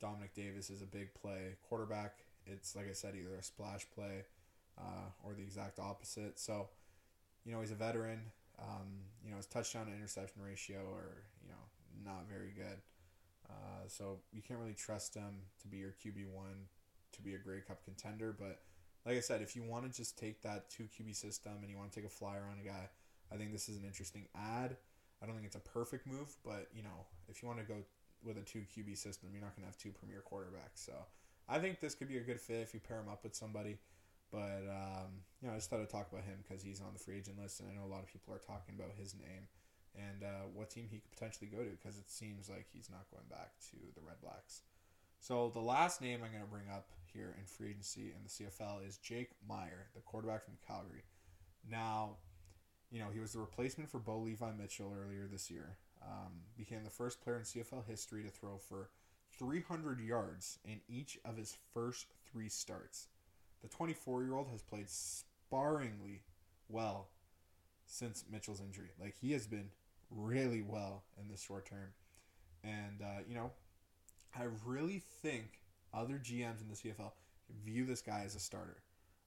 Dominique 0.00 0.34
Davis 0.34 0.70
is 0.70 0.82
a 0.82 0.86
big 0.86 1.14
play 1.14 1.56
quarterback 1.68 2.18
it's 2.50 2.74
like 2.74 2.88
I 2.88 2.92
said, 2.92 3.14
either 3.14 3.36
a 3.36 3.42
splash 3.42 3.86
play 3.94 4.24
uh, 4.78 5.10
or 5.24 5.34
the 5.34 5.42
exact 5.42 5.78
opposite. 5.78 6.38
So, 6.38 6.68
you 7.44 7.52
know, 7.52 7.60
he's 7.60 7.70
a 7.70 7.76
veteran. 7.76 8.20
Um, 8.60 9.04
you 9.24 9.30
know, 9.30 9.36
his 9.36 9.46
touchdown 9.46 9.86
to 9.86 9.92
interception 9.92 10.42
ratio 10.42 10.78
are 10.78 11.22
you 11.42 11.50
know 11.50 12.10
not 12.10 12.28
very 12.28 12.52
good. 12.56 12.80
Uh, 13.48 13.86
so 13.86 14.18
you 14.32 14.42
can't 14.42 14.58
really 14.58 14.74
trust 14.74 15.14
him 15.14 15.42
to 15.62 15.68
be 15.68 15.78
your 15.78 15.94
QB 16.04 16.26
one 16.34 16.66
to 17.12 17.22
be 17.22 17.34
a 17.34 17.38
Grey 17.38 17.60
Cup 17.60 17.84
contender. 17.84 18.34
But 18.36 18.60
like 19.06 19.16
I 19.16 19.20
said, 19.20 19.42
if 19.42 19.56
you 19.56 19.62
want 19.62 19.90
to 19.90 19.96
just 19.96 20.18
take 20.18 20.42
that 20.42 20.70
two 20.70 20.84
QB 20.84 21.16
system 21.16 21.52
and 21.60 21.70
you 21.70 21.76
want 21.76 21.92
to 21.92 22.00
take 22.00 22.06
a 22.06 22.12
flyer 22.12 22.44
on 22.50 22.58
a 22.60 22.66
guy, 22.66 22.88
I 23.32 23.36
think 23.36 23.52
this 23.52 23.68
is 23.68 23.76
an 23.76 23.84
interesting 23.84 24.26
ad. 24.34 24.76
I 25.22 25.26
don't 25.26 25.34
think 25.34 25.46
it's 25.46 25.56
a 25.56 25.60
perfect 25.60 26.06
move, 26.06 26.36
but 26.44 26.68
you 26.74 26.82
know, 26.82 27.06
if 27.28 27.42
you 27.42 27.48
want 27.48 27.60
to 27.60 27.66
go 27.66 27.76
with 28.22 28.36
a 28.36 28.42
two 28.42 28.64
QB 28.76 28.96
system, 28.96 29.30
you're 29.32 29.42
not 29.42 29.54
going 29.56 29.62
to 29.62 29.70
have 29.70 29.78
two 29.78 29.90
premier 29.90 30.22
quarterbacks. 30.22 30.84
So 30.84 30.92
I 31.48 31.58
think 31.58 31.80
this 31.80 31.94
could 31.94 32.08
be 32.08 32.18
a 32.18 32.22
good 32.22 32.40
fit 32.40 32.60
if 32.60 32.74
you 32.74 32.80
pair 32.80 32.98
him 32.98 33.08
up 33.08 33.24
with 33.24 33.34
somebody. 33.34 33.78
But 34.30 34.68
um, 34.68 35.24
you 35.40 35.48
know, 35.48 35.54
I 35.54 35.56
just 35.56 35.70
thought 35.70 35.80
I'd 35.80 35.88
talk 35.88 36.12
about 36.12 36.24
him 36.24 36.44
because 36.46 36.62
he's 36.62 36.80
on 36.80 36.92
the 36.92 36.98
free 36.98 37.16
agent 37.16 37.40
list, 37.40 37.60
and 37.60 37.68
I 37.70 37.74
know 37.74 37.86
a 37.86 37.92
lot 37.92 38.02
of 38.02 38.12
people 38.12 38.34
are 38.34 38.42
talking 38.42 38.74
about 38.76 38.92
his 38.98 39.14
name 39.14 39.48
and 39.96 40.22
uh, 40.22 40.46
what 40.52 40.70
team 40.70 40.86
he 40.90 40.98
could 40.98 41.10
potentially 41.10 41.48
go 41.48 41.64
to 41.64 41.70
because 41.70 41.96
it 41.96 42.10
seems 42.10 42.48
like 42.48 42.66
he's 42.72 42.90
not 42.90 43.08
going 43.10 43.24
back 43.30 43.56
to 43.72 43.76
the 43.96 44.04
Redblacks. 44.04 44.60
So 45.20 45.50
the 45.52 45.60
last 45.60 46.00
name 46.00 46.20
I'm 46.24 46.30
going 46.30 46.42
to 46.42 46.50
bring 46.50 46.68
up 46.72 46.88
here 47.12 47.34
in 47.38 47.46
free 47.46 47.70
agency 47.70 48.12
in 48.14 48.22
the 48.22 48.28
CFL 48.28 48.86
is 48.86 48.98
Jake 48.98 49.30
Maier, 49.48 49.92
the 49.94 50.00
quarterback 50.00 50.44
from 50.44 50.54
Calgary. 50.66 51.02
Now, 51.68 52.16
you 52.90 52.98
know 52.98 53.08
he 53.12 53.20
was 53.20 53.32
the 53.32 53.40
replacement 53.40 53.90
for 53.90 53.98
Bo 53.98 54.18
Levi 54.18 54.52
Mitchell 54.58 54.94
earlier 54.96 55.28
this 55.30 55.50
year. 55.50 55.76
Um, 56.02 56.32
became 56.56 56.84
the 56.84 56.90
first 56.90 57.20
player 57.20 57.36
in 57.38 57.42
CFL 57.42 57.84
history 57.86 58.22
to 58.22 58.30
throw 58.30 58.56
for 58.56 58.90
300 59.36 60.00
yards 60.00 60.58
in 60.64 60.80
each 60.88 61.18
of 61.24 61.36
his 61.36 61.56
first 61.74 62.06
three 62.30 62.48
starts. 62.48 63.08
The 63.62 63.68
24 63.68 64.22
year 64.22 64.36
old 64.36 64.48
has 64.48 64.62
played 64.62 64.88
sparringly 64.88 66.20
well 66.68 67.08
since 67.86 68.24
Mitchell's 68.30 68.60
injury. 68.60 68.90
Like, 69.00 69.16
he 69.20 69.32
has 69.32 69.46
been 69.46 69.70
really 70.10 70.62
well 70.62 71.04
in 71.20 71.28
this 71.28 71.42
short 71.42 71.66
term. 71.66 71.92
And, 72.62 73.02
uh, 73.02 73.22
you 73.28 73.34
know, 73.34 73.50
I 74.36 74.44
really 74.64 75.02
think 75.22 75.60
other 75.92 76.14
GMs 76.14 76.60
in 76.60 76.68
the 76.68 76.74
CFL 76.74 77.12
view 77.64 77.86
this 77.86 78.02
guy 78.02 78.22
as 78.24 78.34
a 78.34 78.40
starter. 78.40 78.82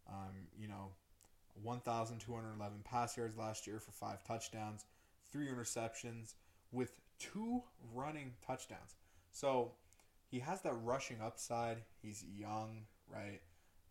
Um, 0.07 0.47
you 0.57 0.67
know, 0.67 0.91
1,211 1.63 2.77
pass 2.83 3.17
yards 3.17 3.37
last 3.37 3.67
year 3.67 3.79
for 3.79 3.91
five 3.91 4.23
touchdowns, 4.23 4.85
three 5.31 5.47
interceptions, 5.47 6.35
with 6.71 6.99
two 7.19 7.61
running 7.93 8.33
touchdowns. 8.45 8.95
So 9.31 9.73
he 10.29 10.39
has 10.39 10.61
that 10.61 10.73
rushing 10.83 11.17
upside. 11.21 11.77
He's 12.01 12.23
young, 12.35 12.83
right? 13.07 13.41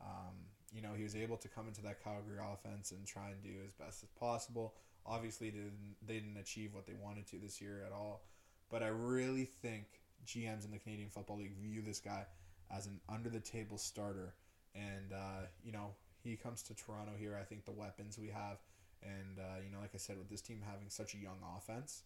Um, 0.00 0.34
you 0.72 0.82
know, 0.82 0.94
he 0.96 1.02
was 1.02 1.16
able 1.16 1.36
to 1.38 1.48
come 1.48 1.66
into 1.68 1.82
that 1.82 2.02
Calgary 2.02 2.38
offense 2.40 2.92
and 2.92 3.06
try 3.06 3.30
and 3.30 3.42
do 3.42 3.50
as 3.64 3.72
best 3.72 4.02
as 4.02 4.08
possible. 4.18 4.74
Obviously, 5.04 5.50
didn't, 5.50 5.96
they 6.06 6.14
didn't 6.14 6.36
achieve 6.38 6.74
what 6.74 6.86
they 6.86 6.94
wanted 6.94 7.26
to 7.28 7.38
this 7.38 7.60
year 7.60 7.82
at 7.86 7.92
all. 7.92 8.22
But 8.70 8.82
I 8.82 8.88
really 8.88 9.44
think 9.44 9.86
GMs 10.26 10.64
in 10.64 10.70
the 10.70 10.78
Canadian 10.78 11.08
Football 11.08 11.38
League 11.38 11.56
view 11.56 11.82
this 11.82 12.00
guy 12.00 12.26
as 12.70 12.86
an 12.86 13.00
under 13.08 13.28
the 13.28 13.40
table 13.40 13.78
starter. 13.78 14.34
And, 14.74 15.12
uh, 15.12 15.46
you 15.64 15.72
know, 15.72 15.94
he 16.22 16.36
comes 16.36 16.62
to 16.64 16.74
Toronto 16.74 17.12
here. 17.18 17.36
I 17.40 17.44
think 17.44 17.64
the 17.64 17.72
weapons 17.72 18.18
we 18.18 18.28
have, 18.28 18.58
and, 19.02 19.38
uh, 19.38 19.60
you 19.64 19.70
know, 19.72 19.80
like 19.80 19.94
I 19.94 19.98
said, 19.98 20.18
with 20.18 20.28
this 20.28 20.40
team 20.40 20.60
having 20.68 20.88
such 20.88 21.14
a 21.14 21.18
young 21.18 21.38
offense 21.56 22.02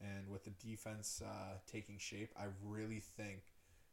and 0.00 0.28
with 0.28 0.44
the 0.44 0.50
defense 0.50 1.22
uh, 1.24 1.58
taking 1.66 1.98
shape, 1.98 2.30
I 2.38 2.44
really 2.64 3.00
think 3.00 3.42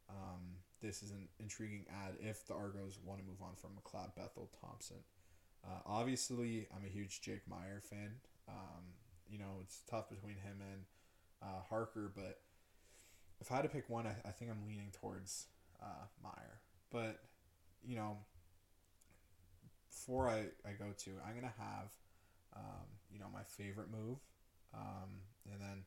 um, 0.09 0.57
this 0.81 1.03
is 1.03 1.11
an 1.11 1.27
intriguing 1.39 1.85
ad 1.89 2.15
if 2.19 2.45
the 2.47 2.53
Argos 2.53 2.99
want 3.03 3.19
to 3.21 3.25
move 3.25 3.41
on 3.41 3.55
from 3.55 3.71
McLeod 3.71 4.15
Bethel 4.15 4.49
Thompson. 4.59 4.97
Uh, 5.63 5.79
obviously, 5.85 6.67
I'm 6.75 6.85
a 6.85 6.89
huge 6.89 7.21
Jake 7.21 7.47
Maier 7.49 7.81
fan. 7.81 8.15
Um, 8.47 8.83
you 9.29 9.37
know, 9.37 9.59
it's 9.61 9.81
tough 9.89 10.09
between 10.09 10.35
him 10.35 10.59
and 10.59 10.81
uh, 11.41 11.61
Harker, 11.69 12.11
but 12.13 12.39
if 13.41 13.51
I 13.51 13.55
had 13.55 13.63
to 13.63 13.69
pick 13.69 13.89
one, 13.89 14.05
I, 14.05 14.15
I 14.25 14.31
think 14.31 14.51
I'm 14.51 14.65
leaning 14.67 14.91
towards 15.01 15.47
uh, 15.81 16.05
Maier. 16.23 16.59
But, 16.91 17.19
you 17.83 17.95
know, 17.95 18.17
before 19.89 20.29
I, 20.29 20.45
I 20.65 20.73
go 20.77 20.93
to, 20.95 21.11
I'm 21.25 21.33
going 21.33 21.41
to 21.41 21.61
have, 21.61 21.91
um, 22.55 22.85
you 23.11 23.19
know, 23.19 23.25
my 23.33 23.43
favorite 23.43 23.87
move, 23.91 24.19
um, 24.73 25.09
and 25.51 25.59
then 25.59 25.83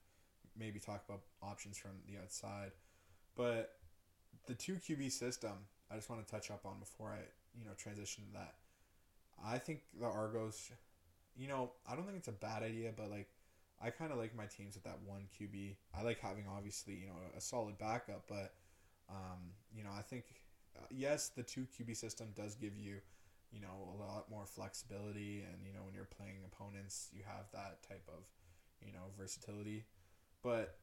maybe 0.58 0.80
talk 0.80 1.04
about 1.08 1.20
options 1.42 1.78
from 1.78 1.92
the 2.08 2.20
outside. 2.20 2.72
But 3.36 3.76
the 4.46 4.54
two 4.54 4.74
QB 4.74 5.12
system, 5.12 5.52
I 5.90 5.96
just 5.96 6.10
want 6.10 6.26
to 6.26 6.30
touch 6.30 6.50
up 6.50 6.66
on 6.66 6.78
before 6.80 7.10
I, 7.10 7.22
you 7.58 7.64
know, 7.64 7.72
transition 7.76 8.24
to 8.24 8.32
that. 8.38 8.54
I 9.44 9.58
think 9.58 9.80
the 9.98 10.06
Argos, 10.06 10.70
you 11.36 11.48
know, 11.48 11.72
I 11.88 11.94
don't 11.94 12.04
think 12.04 12.18
it's 12.18 12.28
a 12.28 12.32
bad 12.32 12.62
idea, 12.62 12.92
but 12.96 13.10
like, 13.10 13.28
I 13.82 13.90
kind 13.90 14.12
of 14.12 14.18
like 14.18 14.34
my 14.34 14.46
teams 14.46 14.74
with 14.74 14.84
that 14.84 14.98
one 15.04 15.26
QB. 15.38 15.76
I 15.96 16.02
like 16.02 16.20
having 16.20 16.44
obviously, 16.48 16.94
you 16.94 17.06
know, 17.06 17.16
a 17.36 17.40
solid 17.40 17.78
backup, 17.78 18.24
but, 18.28 18.54
um, 19.10 19.52
you 19.76 19.84
know, 19.84 19.90
I 19.96 20.02
think, 20.02 20.24
uh, 20.76 20.86
yes, 20.90 21.28
the 21.28 21.42
two 21.42 21.66
QB 21.78 21.96
system 21.96 22.28
does 22.34 22.54
give 22.54 22.76
you, 22.76 22.96
you 23.52 23.60
know, 23.60 23.94
a 23.94 24.02
lot 24.02 24.30
more 24.30 24.46
flexibility, 24.46 25.44
and 25.46 25.64
you 25.66 25.72
know, 25.72 25.80
when 25.84 25.94
you're 25.94 26.08
playing 26.16 26.38
opponents, 26.44 27.10
you 27.12 27.22
have 27.26 27.44
that 27.52 27.82
type 27.86 28.02
of, 28.08 28.24
you 28.84 28.92
know, 28.92 29.12
versatility. 29.18 29.84
But 30.42 30.76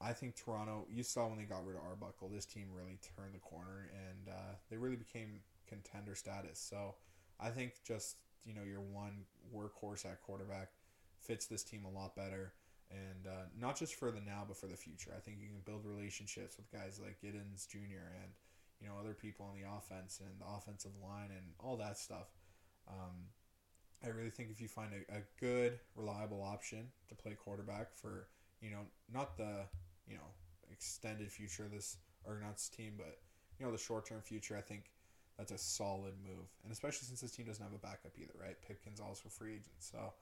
I 0.00 0.12
think 0.12 0.34
Toronto, 0.36 0.86
you 0.90 1.02
saw 1.02 1.28
when 1.28 1.38
they 1.38 1.44
got 1.44 1.64
rid 1.64 1.76
of 1.76 1.82
Arbuckle, 1.82 2.28
this 2.28 2.46
team 2.46 2.66
really 2.74 2.98
turned 3.16 3.34
the 3.34 3.38
corner 3.38 3.88
and 3.92 4.28
uh, 4.28 4.54
they 4.70 4.76
really 4.76 4.96
became 4.96 5.40
contender 5.68 6.14
status. 6.14 6.58
So 6.58 6.94
I 7.40 7.50
think 7.50 7.74
just, 7.86 8.16
you 8.44 8.54
know, 8.54 8.62
your 8.62 8.80
one 8.80 9.24
workhorse 9.54 10.04
at 10.04 10.20
quarterback 10.22 10.70
fits 11.26 11.46
this 11.46 11.62
team 11.62 11.84
a 11.84 11.90
lot 11.90 12.14
better. 12.16 12.52
And 12.90 13.26
uh, 13.26 13.46
not 13.58 13.76
just 13.76 13.94
for 13.94 14.10
the 14.10 14.20
now, 14.20 14.44
but 14.46 14.56
for 14.56 14.66
the 14.66 14.76
future. 14.76 15.10
I 15.16 15.20
think 15.20 15.38
you 15.40 15.48
can 15.48 15.60
build 15.64 15.84
relationships 15.84 16.56
with 16.56 16.70
guys 16.70 17.00
like 17.02 17.20
Gittens 17.20 17.66
Jr. 17.66 18.12
and, 18.22 18.30
you 18.80 18.86
know, 18.86 18.94
other 19.00 19.14
people 19.14 19.46
on 19.46 19.58
the 19.60 19.66
offense 19.66 20.20
and 20.20 20.30
the 20.38 20.46
offensive 20.46 20.92
line 21.02 21.30
and 21.30 21.46
all 21.58 21.76
that 21.78 21.98
stuff. 21.98 22.28
Um, 22.86 23.32
I 24.04 24.08
really 24.08 24.30
think 24.30 24.50
if 24.50 24.60
you 24.60 24.68
find 24.68 24.90
a, 24.92 25.16
a 25.16 25.22
good, 25.40 25.80
reliable 25.96 26.42
option 26.42 26.88
to 27.08 27.14
play 27.14 27.34
quarterback 27.34 27.94
for, 27.94 28.28
you 28.60 28.70
know, 28.70 28.82
not 29.12 29.36
the 29.36 29.66
you 30.06 30.16
know 30.16 30.28
extended 30.70 31.30
future 31.30 31.64
of 31.64 31.72
this 31.72 31.96
Argonauts 32.26 32.68
team, 32.68 32.94
but 32.96 33.18
you 33.58 33.66
know 33.66 33.72
the 33.72 33.78
short 33.78 34.06
term 34.06 34.20
future. 34.20 34.56
I 34.56 34.60
think 34.60 34.90
that's 35.38 35.52
a 35.52 35.58
solid 35.58 36.14
move, 36.22 36.46
and 36.62 36.72
especially 36.72 37.06
since 37.06 37.20
this 37.20 37.32
team 37.32 37.46
doesn't 37.46 37.62
have 37.62 37.74
a 37.74 37.78
backup 37.78 38.12
either, 38.18 38.34
right? 38.40 38.56
Pipkin's 38.66 39.00
also 39.00 39.28
free 39.28 39.52
agent. 39.52 39.76
So 39.78 40.12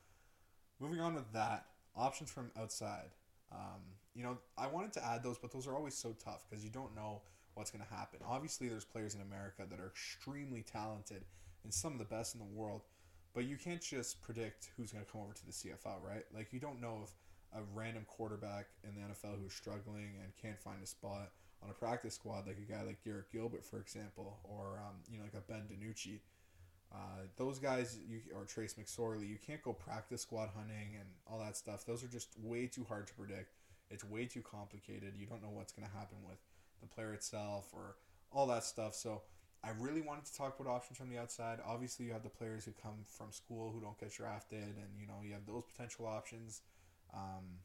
moving 0.82 1.00
on 1.00 1.14
with 1.14 1.32
that, 1.32 1.66
options 1.96 2.30
from 2.30 2.50
outside. 2.58 3.10
Um, 3.52 3.80
you 4.14 4.22
know, 4.22 4.38
I 4.58 4.66
wanted 4.66 4.92
to 4.94 5.04
add 5.04 5.22
those, 5.22 5.38
but 5.38 5.52
those 5.52 5.66
are 5.66 5.74
always 5.74 5.94
so 5.94 6.14
tough 6.22 6.44
because 6.48 6.64
you 6.64 6.70
don't 6.70 6.94
know 6.94 7.22
what's 7.54 7.70
going 7.70 7.84
to 7.84 7.94
happen. 7.94 8.20
Obviously, 8.26 8.68
there's 8.68 8.84
players 8.84 9.14
in 9.14 9.20
America 9.20 9.62
that 9.68 9.78
are 9.78 9.86
extremely 9.86 10.62
talented 10.62 11.24
and 11.64 11.72
some 11.72 11.92
of 11.92 11.98
the 11.98 12.04
best 12.04 12.34
in 12.34 12.40
the 12.40 12.46
world, 12.46 12.82
but 13.34 13.44
you 13.44 13.56
can't 13.56 13.80
just 13.80 14.20
predict 14.20 14.70
who's 14.76 14.92
going 14.92 15.04
to 15.04 15.10
come 15.10 15.20
over 15.20 15.32
to 15.32 15.46
the 15.46 15.52
CFL, 15.52 16.02
right? 16.06 16.24
Like 16.34 16.52
you 16.52 16.60
don't 16.60 16.80
know 16.80 17.00
if 17.04 17.10
a 17.54 17.62
random 17.74 18.04
quarterback 18.08 18.66
in 18.84 18.94
the 18.94 19.00
NFL 19.00 19.40
who's 19.42 19.52
struggling 19.52 20.14
and 20.22 20.32
can't 20.40 20.58
find 20.58 20.82
a 20.82 20.86
spot 20.86 21.30
on 21.62 21.70
a 21.70 21.74
practice 21.74 22.14
squad, 22.14 22.46
like 22.46 22.58
a 22.58 22.72
guy 22.72 22.82
like 22.82 23.04
Garrett 23.04 23.30
Gilbert, 23.30 23.64
for 23.64 23.78
example, 23.78 24.38
or 24.44 24.80
um, 24.80 24.96
you 25.10 25.18
know 25.18 25.24
like 25.24 25.34
a 25.34 25.52
Ben 25.52 25.62
DiNucci. 25.70 26.18
Uh, 26.92 27.22
those 27.36 27.58
guys, 27.58 27.98
you 28.06 28.20
or 28.34 28.44
Trace 28.44 28.74
McSorley, 28.74 29.28
you 29.28 29.38
can't 29.44 29.62
go 29.62 29.72
practice 29.72 30.22
squad 30.22 30.50
hunting 30.54 30.94
and 30.94 31.08
all 31.26 31.38
that 31.38 31.56
stuff. 31.56 31.86
Those 31.86 32.04
are 32.04 32.08
just 32.08 32.28
way 32.42 32.66
too 32.66 32.84
hard 32.84 33.06
to 33.06 33.14
predict. 33.14 33.54
It's 33.90 34.04
way 34.04 34.26
too 34.26 34.42
complicated. 34.42 35.14
You 35.16 35.26
don't 35.26 35.42
know 35.42 35.50
what's 35.50 35.72
going 35.72 35.88
to 35.88 35.94
happen 35.94 36.18
with 36.26 36.38
the 36.80 36.86
player 36.86 37.14
itself 37.14 37.68
or 37.72 37.96
all 38.30 38.46
that 38.48 38.64
stuff. 38.64 38.94
So 38.94 39.22
I 39.64 39.70
really 39.78 40.00
wanted 40.00 40.26
to 40.26 40.34
talk 40.34 40.58
about 40.58 40.70
options 40.70 40.98
from 40.98 41.08
the 41.08 41.18
outside. 41.18 41.60
Obviously, 41.64 42.06
you 42.06 42.12
have 42.12 42.24
the 42.24 42.28
players 42.28 42.64
who 42.64 42.72
come 42.82 43.04
from 43.06 43.30
school 43.30 43.70
who 43.72 43.80
don't 43.80 43.98
get 43.98 44.12
drafted, 44.12 44.62
and 44.62 44.88
you 44.98 45.06
know 45.06 45.20
you 45.24 45.32
have 45.32 45.46
those 45.46 45.62
potential 45.64 46.06
options. 46.06 46.62
Um, 47.14 47.60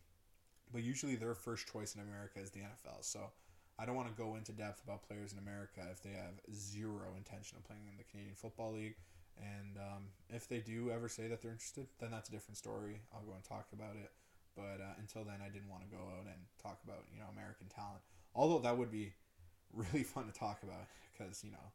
but 0.71 0.83
usually 0.83 1.15
their 1.15 1.33
first 1.33 1.71
choice 1.71 1.95
in 1.95 2.01
America 2.01 2.39
is 2.39 2.51
the 2.51 2.59
NFL. 2.59 3.01
So 3.01 3.31
I 3.79 3.85
don't 3.85 3.95
want 3.95 4.09
to 4.09 4.21
go 4.21 4.35
into 4.35 4.51
depth 4.51 4.83
about 4.83 5.07
players 5.07 5.33
in 5.33 5.39
America 5.39 5.81
if 5.91 6.01
they 6.01 6.11
have 6.11 6.39
zero 6.53 7.15
intention 7.15 7.57
of 7.57 7.65
playing 7.65 7.83
in 7.89 7.97
the 7.97 8.03
Canadian 8.03 8.35
Football 8.35 8.73
League. 8.73 8.95
And 9.37 9.77
um, 9.77 10.03
if 10.29 10.47
they 10.47 10.59
do 10.59 10.89
ever 10.91 11.07
say 11.07 11.27
that 11.27 11.41
they're 11.41 11.51
interested, 11.51 11.87
then 11.99 12.11
that's 12.11 12.29
a 12.29 12.31
different 12.31 12.57
story. 12.57 13.01
I'll 13.13 13.21
go 13.21 13.33
and 13.33 13.43
talk 13.43 13.67
about 13.73 13.95
it. 13.95 14.11
But 14.55 14.81
uh, 14.81 14.97
until 14.97 15.23
then, 15.23 15.37
I 15.45 15.49
didn't 15.49 15.69
want 15.69 15.83
to 15.83 15.89
go 15.93 16.01
out 16.01 16.25
and 16.25 16.41
talk 16.61 16.79
about 16.83 17.05
you 17.13 17.19
know 17.19 17.27
American 17.31 17.67
talent. 17.67 18.01
Although 18.33 18.59
that 18.59 18.77
would 18.77 18.91
be 18.91 19.13
really 19.73 20.03
fun 20.03 20.25
to 20.25 20.33
talk 20.33 20.63
about 20.63 20.89
because 21.13 21.43
you 21.43 21.51
know 21.51 21.67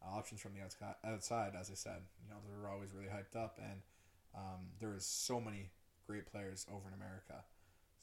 options 0.00 0.40
from 0.40 0.52
the 0.52 0.64
outside, 0.64 1.52
as 1.58 1.70
I 1.70 1.74
said, 1.74 2.00
you 2.24 2.30
know 2.30 2.40
they're 2.48 2.70
always 2.70 2.92
really 2.92 3.08
hyped 3.08 3.36
up, 3.36 3.60
and 3.60 3.80
um, 4.34 4.72
there 4.80 4.94
is 4.94 5.04
so 5.04 5.40
many 5.40 5.70
great 6.06 6.26
players 6.26 6.66
over 6.70 6.88
in 6.88 6.94
America. 6.94 7.44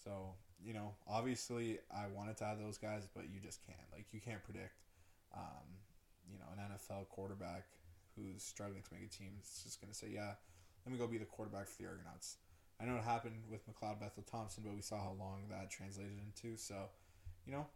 So, 0.03 0.34
you 0.63 0.74
know, 0.74 0.93
obviously 1.08 1.79
I 1.91 2.08
wanted 2.08 2.38
to 2.38 2.46
add 2.46 2.60
those 2.60 2.77
guys, 2.77 3.08
but 3.13 3.25
you 3.29 3.39
just 3.39 3.65
can't. 3.65 3.88
Like, 3.91 4.05
you 4.12 4.20
can't 4.20 4.43
predict, 4.43 4.81
um, 5.36 5.67
you 6.31 6.39
know, 6.39 6.46
an 6.53 6.72
NFL 6.74 7.10
quarterback 7.10 7.65
who's 8.15 8.44
struggling 8.44 8.82
to 8.82 8.94
make 8.94 9.03
a 9.06 9.10
team 9.10 9.34
is 9.41 9.62
just 9.63 9.82
going 9.82 9.91
to 9.91 9.98
say, 9.98 10.08
yeah, 10.13 10.34
let 10.86 10.91
me 10.91 10.98
go 10.98 11.08
be 11.08 11.18
the 11.18 11.25
quarterback 11.25 11.68
for 11.68 11.82
the 11.82 11.88
Argonauts. 11.88 12.38
I 12.82 12.86
know 12.86 12.96
it 12.96 13.03
happened 13.03 13.44
with 13.50 13.62
McLeod 13.68 14.00
Bethel 14.00 14.24
Thompson, 14.24 14.63
but 14.65 14.75
we 14.75 14.82
saw 14.82 14.98
how 14.98 15.15
long 15.20 15.44
that 15.50 15.70
translated 15.70 16.18
into. 16.25 16.58
So, 16.58 16.89
you 17.46 17.53
know, 17.53 17.68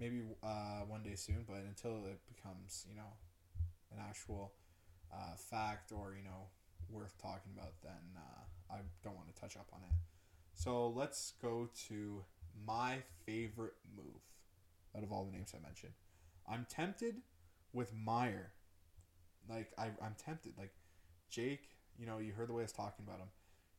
maybe 0.00 0.22
uh, 0.42 0.80
one 0.88 1.02
day 1.02 1.14
soon, 1.14 1.44
but 1.46 1.58
until 1.68 2.06
it 2.06 2.20
becomes, 2.34 2.86
you 2.88 2.96
know, 2.96 3.12
an 3.92 3.98
actual 4.00 4.52
uh, 5.12 5.36
fact 5.36 5.92
or, 5.92 6.14
you 6.16 6.24
know, 6.24 6.48
worth 6.90 7.20
talking 7.20 7.52
about, 7.56 7.74
then 7.82 7.92
uh, 8.16 8.74
I 8.74 8.78
don't 9.02 9.14
want 9.14 9.34
to 9.34 9.40
touch 9.40 9.56
up 9.56 9.68
on 9.72 9.80
it. 9.82 9.94
So 10.54 10.88
let's 10.88 11.34
go 11.42 11.68
to 11.88 12.24
my 12.66 12.98
favorite 13.26 13.74
move 13.94 14.22
out 14.96 15.02
of 15.02 15.12
all 15.12 15.24
the 15.24 15.32
names 15.32 15.52
I 15.54 15.62
mentioned. 15.62 15.92
I'm 16.48 16.66
tempted 16.70 17.16
with 17.72 17.92
Maier. 17.94 18.46
Like 19.48 19.72
I, 19.78 19.86
I'm 20.02 20.14
tempted. 20.22 20.52
Like 20.58 20.72
Jake, 21.30 21.68
you 21.98 22.06
know, 22.06 22.18
you 22.18 22.32
heard 22.32 22.48
the 22.48 22.52
way 22.52 22.62
I 22.62 22.64
was 22.64 22.72
talking 22.72 23.04
about 23.06 23.18
him. 23.18 23.28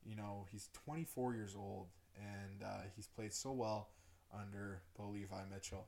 You 0.06 0.16
know, 0.16 0.46
he's 0.52 0.70
24 0.86 1.34
years 1.34 1.56
old 1.58 1.88
and 2.16 2.64
uh, 2.64 2.84
he's 2.96 3.08
played 3.08 3.34
so 3.34 3.52
well 3.52 3.90
under 4.34 4.82
Bo 4.98 5.10
Levi 5.10 5.42
Mitchell. 5.52 5.88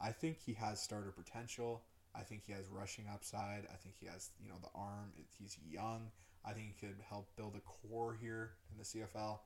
I 0.00 0.12
think 0.12 0.38
he 0.38 0.54
has 0.54 0.80
starter 0.80 1.12
potential. 1.12 1.82
I 2.14 2.22
think 2.22 2.42
he 2.46 2.52
has 2.52 2.68
rushing 2.70 3.06
upside. 3.12 3.66
I 3.72 3.76
think 3.76 3.96
he 4.00 4.06
has, 4.06 4.30
you 4.42 4.48
know, 4.48 4.56
the 4.62 4.70
arm. 4.74 5.12
He's 5.38 5.58
young. 5.68 6.10
I 6.44 6.52
think 6.52 6.74
he 6.78 6.86
could 6.86 6.96
help 7.08 7.28
build 7.36 7.54
a 7.56 7.60
core 7.60 8.16
here 8.20 8.52
in 8.70 8.78
the 8.78 8.84
CFL. 8.84 9.38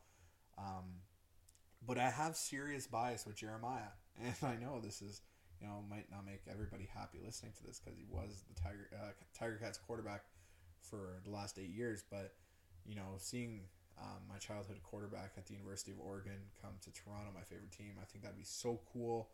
Um, 0.59 1.01
but 1.87 1.99
I 1.99 2.11
have 2.11 2.37
serious 2.37 2.87
bias 2.87 3.27
with 3.27 3.37
Jeremiah, 3.37 3.93
and 4.23 4.35
I 4.43 4.57
know 4.57 4.81
this 4.81 5.03
is 5.03 5.21
you 5.63 5.69
know 5.69 5.85
might 5.89 6.11
not 6.11 6.27
make 6.27 6.43
everybody 6.51 6.89
happy 6.93 7.19
listening 7.25 7.53
to 7.59 7.67
this 7.67 7.79
because 7.79 7.97
he 7.97 8.05
was 8.11 8.45
the 8.53 8.61
Tiger 8.61 8.89
uh, 8.93 9.13
Tiger 9.39 9.57
Cats 9.63 9.79
quarterback 9.79 10.25
for 10.81 11.21
the 11.25 11.31
last 11.31 11.59
eight 11.59 11.71
years. 11.71 12.03
But 12.11 12.35
you 12.85 12.97
know, 12.97 13.15
seeing 13.19 13.61
um, 14.01 14.23
my 14.29 14.39
childhood 14.39 14.81
quarterback 14.83 15.33
at 15.37 15.47
the 15.47 15.53
University 15.55 15.93
of 15.93 16.01
Oregon 16.01 16.51
come 16.61 16.73
to 16.83 16.93
Toronto, 16.93 17.31
my 17.35 17.43
favorite 17.43 17.71
team, 17.71 17.93
I 18.01 18.05
think 18.05 18.25
that'd 18.25 18.37
be 18.37 18.45
so 18.45 18.81
cool. 18.93 19.29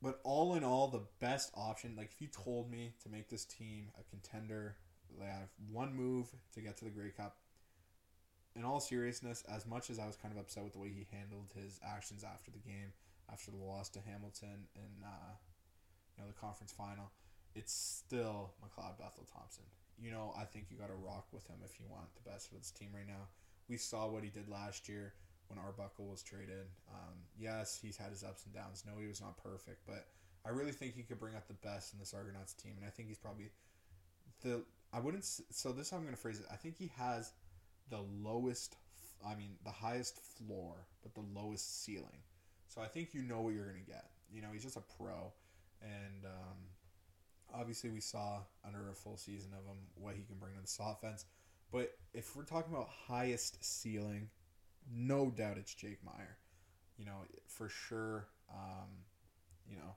But 0.00 0.20
all 0.24 0.54
in 0.54 0.64
all, 0.64 0.88
the 0.88 1.02
best 1.20 1.50
option, 1.54 1.94
like 1.96 2.10
if 2.12 2.20
you 2.20 2.28
told 2.28 2.70
me 2.70 2.94
to 3.02 3.08
make 3.08 3.28
this 3.28 3.44
team 3.44 3.86
a 3.98 4.02
contender 4.10 4.76
they 5.18 5.26
have 5.26 5.48
one 5.70 5.94
move 5.94 6.28
to 6.54 6.60
get 6.60 6.76
to 6.78 6.84
the 6.84 6.90
Grey 6.90 7.10
Cup. 7.10 7.36
In 8.54 8.64
all 8.64 8.80
seriousness, 8.80 9.42
as 9.50 9.66
much 9.66 9.88
as 9.88 9.98
I 9.98 10.06
was 10.06 10.16
kind 10.16 10.32
of 10.32 10.38
upset 10.38 10.64
with 10.64 10.74
the 10.74 10.78
way 10.78 10.88
he 10.88 11.06
handled 11.10 11.48
his 11.54 11.80
actions 11.84 12.22
after 12.22 12.50
the 12.50 12.58
game, 12.58 12.92
after 13.32 13.50
the 13.50 13.56
loss 13.56 13.88
to 13.90 14.00
Hamilton 14.00 14.68
in 14.76 15.04
uh, 15.04 15.32
you 16.16 16.22
know 16.22 16.28
the 16.28 16.38
conference 16.38 16.72
final, 16.72 17.10
it's 17.54 17.72
still 17.72 18.52
McLeod 18.62 18.98
Bethel 18.98 19.26
Thompson. 19.32 19.64
you 20.00 20.10
know, 20.10 20.32
I 20.36 20.44
think 20.44 20.66
you 20.70 20.76
got 20.76 20.88
to 20.88 20.94
rock 20.94 21.26
with 21.32 21.46
him 21.46 21.56
if 21.64 21.78
you 21.78 21.86
want 21.88 22.14
the 22.14 22.28
best 22.28 22.48
for 22.48 22.56
this 22.56 22.70
team 22.70 22.88
right 22.94 23.06
now. 23.06 23.28
We 23.68 23.76
saw 23.76 24.08
what 24.08 24.24
he 24.24 24.30
did 24.30 24.48
last 24.48 24.88
year 24.88 25.14
when 25.48 25.58
Arbuckle 25.58 26.06
was 26.06 26.22
traded. 26.22 26.66
Um, 26.92 27.14
yes, 27.38 27.78
he's 27.80 27.96
had 27.96 28.10
his 28.10 28.24
ups 28.24 28.44
and 28.44 28.54
downs. 28.54 28.84
No, 28.86 29.00
he 29.00 29.06
was 29.06 29.20
not 29.20 29.42
perfect, 29.42 29.86
but 29.86 30.06
I 30.44 30.50
really 30.50 30.72
think 30.72 30.94
he 30.94 31.02
could 31.02 31.20
bring 31.20 31.34
out 31.34 31.46
the 31.46 31.54
best 31.54 31.92
in 31.92 31.98
this 31.98 32.14
Argonauts 32.14 32.54
team, 32.54 32.72
and 32.76 32.86
I 32.86 32.90
think 32.90 33.08
he's 33.08 33.18
probably 33.18 33.50
the. 34.42 34.62
I 34.92 35.00
wouldn't. 35.00 35.24
So 35.24 35.72
this 35.72 35.86
is 35.86 35.90
how 35.90 35.96
I'm 35.98 36.02
going 36.02 36.14
to 36.14 36.20
phrase 36.20 36.40
it. 36.40 36.46
I 36.52 36.56
think 36.56 36.76
he 36.76 36.90
has 36.98 37.32
the 37.90 38.00
lowest. 38.22 38.76
I 39.24 39.36
mean, 39.36 39.52
the 39.64 39.70
highest 39.70 40.20
floor, 40.20 40.74
but 41.02 41.14
the 41.14 41.24
lowest 41.32 41.84
ceiling. 41.84 42.24
So 42.72 42.80
I 42.80 42.86
think 42.86 43.12
you 43.12 43.20
know 43.20 43.42
what 43.42 43.52
you're 43.52 43.66
going 43.66 43.84
to 43.84 43.90
get. 43.90 44.06
You 44.32 44.40
know, 44.40 44.48
he's 44.50 44.62
just 44.62 44.76
a 44.76 44.82
pro, 44.96 45.30
and 45.82 46.24
um, 46.24 46.56
obviously 47.54 47.90
we 47.90 48.00
saw 48.00 48.38
under 48.66 48.88
a 48.90 48.94
full 48.94 49.18
season 49.18 49.50
of 49.52 49.66
him 49.66 49.76
what 49.94 50.14
he 50.14 50.22
can 50.22 50.36
bring 50.36 50.54
to 50.54 50.60
this 50.62 50.78
offense. 50.80 51.26
But 51.70 51.92
if 52.14 52.34
we're 52.34 52.44
talking 52.44 52.72
about 52.72 52.88
highest 53.06 53.62
ceiling, 53.62 54.30
no 54.90 55.30
doubt 55.30 55.58
it's 55.58 55.74
Jake 55.74 56.02
Maier. 56.02 56.36
You 56.96 57.04
know, 57.04 57.26
for 57.46 57.68
sure. 57.68 58.28
Um, 58.50 58.88
you 59.68 59.76
know, 59.76 59.94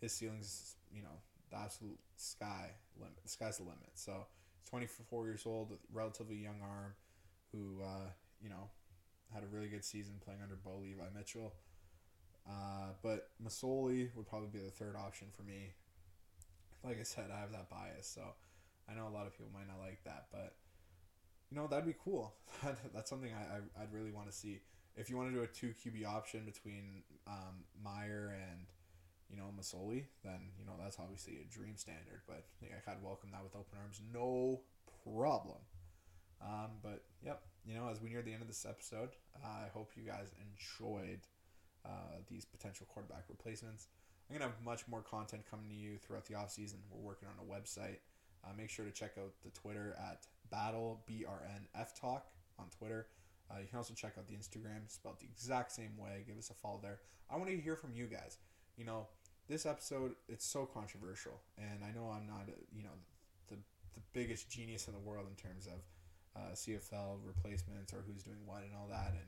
his 0.00 0.12
ceiling's 0.12 0.46
is 0.46 0.74
you 0.92 1.02
know 1.02 1.22
the 1.50 1.56
absolute 1.58 2.00
sky 2.16 2.70
limit. 2.98 3.22
The 3.22 3.28
sky's 3.28 3.58
the 3.58 3.62
limit. 3.62 3.90
So 3.94 4.26
he's 4.56 4.68
24 4.70 5.26
years 5.26 5.44
old, 5.46 5.72
relatively 5.92 6.36
young 6.36 6.60
arm, 6.62 6.94
who 7.52 7.80
uh, 7.80 8.10
you 8.42 8.48
know 8.50 8.70
had 9.32 9.44
a 9.44 9.46
really 9.46 9.68
good 9.68 9.84
season 9.84 10.14
playing 10.24 10.40
under 10.42 10.56
Bo 10.56 10.78
Levi 10.82 11.04
Mitchell. 11.16 11.52
Uh, 12.48 12.92
but 13.02 13.28
Masoli 13.44 14.08
would 14.16 14.26
probably 14.26 14.48
be 14.48 14.64
the 14.64 14.70
third 14.70 14.96
option 14.96 15.28
for 15.36 15.42
me. 15.42 15.74
Like 16.82 16.98
I 16.98 17.02
said, 17.02 17.26
I 17.34 17.40
have 17.40 17.52
that 17.52 17.68
bias, 17.68 18.06
so 18.06 18.22
I 18.88 18.94
know 18.94 19.06
a 19.06 19.14
lot 19.14 19.26
of 19.26 19.32
people 19.32 19.50
might 19.52 19.68
not 19.68 19.84
like 19.84 20.02
that, 20.04 20.26
but 20.32 20.54
you 21.50 21.56
know 21.56 21.66
that'd 21.66 21.84
be 21.84 21.94
cool. 22.02 22.34
That's 22.94 23.10
something 23.10 23.30
I, 23.32 23.56
I 23.56 23.82
I'd 23.82 23.92
really 23.92 24.12
want 24.12 24.30
to 24.30 24.36
see. 24.36 24.60
If 24.96 25.10
you 25.10 25.16
want 25.16 25.30
to 25.30 25.34
do 25.34 25.42
a 25.42 25.46
two 25.46 25.74
QB 25.74 26.06
option 26.06 26.44
between 26.44 27.02
um, 27.26 27.64
Maier 27.84 28.30
and 28.32 28.66
you 29.30 29.36
know 29.36 29.50
Masoli, 29.58 30.04
then 30.24 30.50
you 30.58 30.64
know 30.64 30.72
that's 30.80 30.98
obviously 30.98 31.38
a 31.38 31.52
dream 31.52 31.76
standard. 31.76 32.22
But 32.26 32.44
yeah, 32.62 32.76
I'd 32.86 33.02
welcome 33.02 33.30
that 33.32 33.42
with 33.42 33.54
open 33.54 33.78
arms, 33.80 34.00
no 34.12 34.60
problem. 35.04 35.58
Um, 36.40 36.78
but 36.82 37.02
yep, 37.22 37.42
you 37.66 37.74
know 37.74 37.88
as 37.90 38.00
we 38.00 38.08
near 38.08 38.22
the 38.22 38.32
end 38.32 38.42
of 38.42 38.48
this 38.48 38.64
episode, 38.68 39.10
uh, 39.44 39.66
I 39.66 39.68
hope 39.72 39.92
you 39.96 40.04
guys 40.04 40.32
enjoyed 40.40 41.20
uh, 41.88 42.18
these 42.28 42.44
potential 42.44 42.86
quarterback 42.92 43.24
replacements. 43.28 43.88
I'm 44.28 44.36
gonna 44.36 44.50
have 44.50 44.62
much 44.64 44.86
more 44.88 45.00
content 45.00 45.42
coming 45.50 45.68
to 45.70 45.74
you 45.74 45.96
throughout 45.96 46.26
the 46.26 46.34
off 46.34 46.50
season. 46.50 46.78
We're 46.90 47.00
working 47.00 47.28
on 47.28 47.34
a 47.40 47.48
website. 47.48 47.98
Uh, 48.44 48.50
make 48.56 48.70
sure 48.70 48.84
to 48.84 48.90
check 48.90 49.12
out 49.18 49.32
the 49.42 49.50
Twitter 49.50 49.96
at 49.98 50.26
Battle 50.50 51.02
BRNF 51.08 51.98
Talk 51.98 52.26
on 52.58 52.66
Twitter. 52.78 53.06
Uh, 53.50 53.60
you 53.60 53.66
can 53.66 53.78
also 53.78 53.94
check 53.94 54.12
out 54.18 54.26
the 54.26 54.34
Instagram, 54.34 54.88
spelled 54.88 55.18
the 55.20 55.26
exact 55.26 55.72
same 55.72 55.96
way. 55.98 56.24
Give 56.26 56.36
us 56.36 56.50
a 56.50 56.54
follow 56.54 56.78
there. 56.82 56.98
I 57.30 57.36
want 57.36 57.48
to 57.48 57.56
hear 57.56 57.76
from 57.76 57.94
you 57.94 58.06
guys. 58.06 58.38
You 58.76 58.84
know, 58.84 59.08
this 59.48 59.64
episode 59.64 60.12
it's 60.28 60.44
so 60.44 60.66
controversial, 60.66 61.40
and 61.56 61.82
I 61.82 61.90
know 61.98 62.10
I'm 62.10 62.26
not, 62.26 62.48
uh, 62.48 62.60
you 62.70 62.82
know, 62.82 62.96
the 63.48 63.56
the 63.94 64.02
biggest 64.12 64.50
genius 64.50 64.86
in 64.86 64.92
the 64.92 65.00
world 65.00 65.26
in 65.28 65.36
terms 65.36 65.66
of 65.66 65.80
uh, 66.36 66.52
CFL 66.54 67.18
replacements 67.24 67.92
or 67.92 68.04
who's 68.06 68.22
doing 68.22 68.38
what 68.44 68.62
and 68.62 68.72
all 68.78 68.88
that. 68.90 69.12
And 69.12 69.26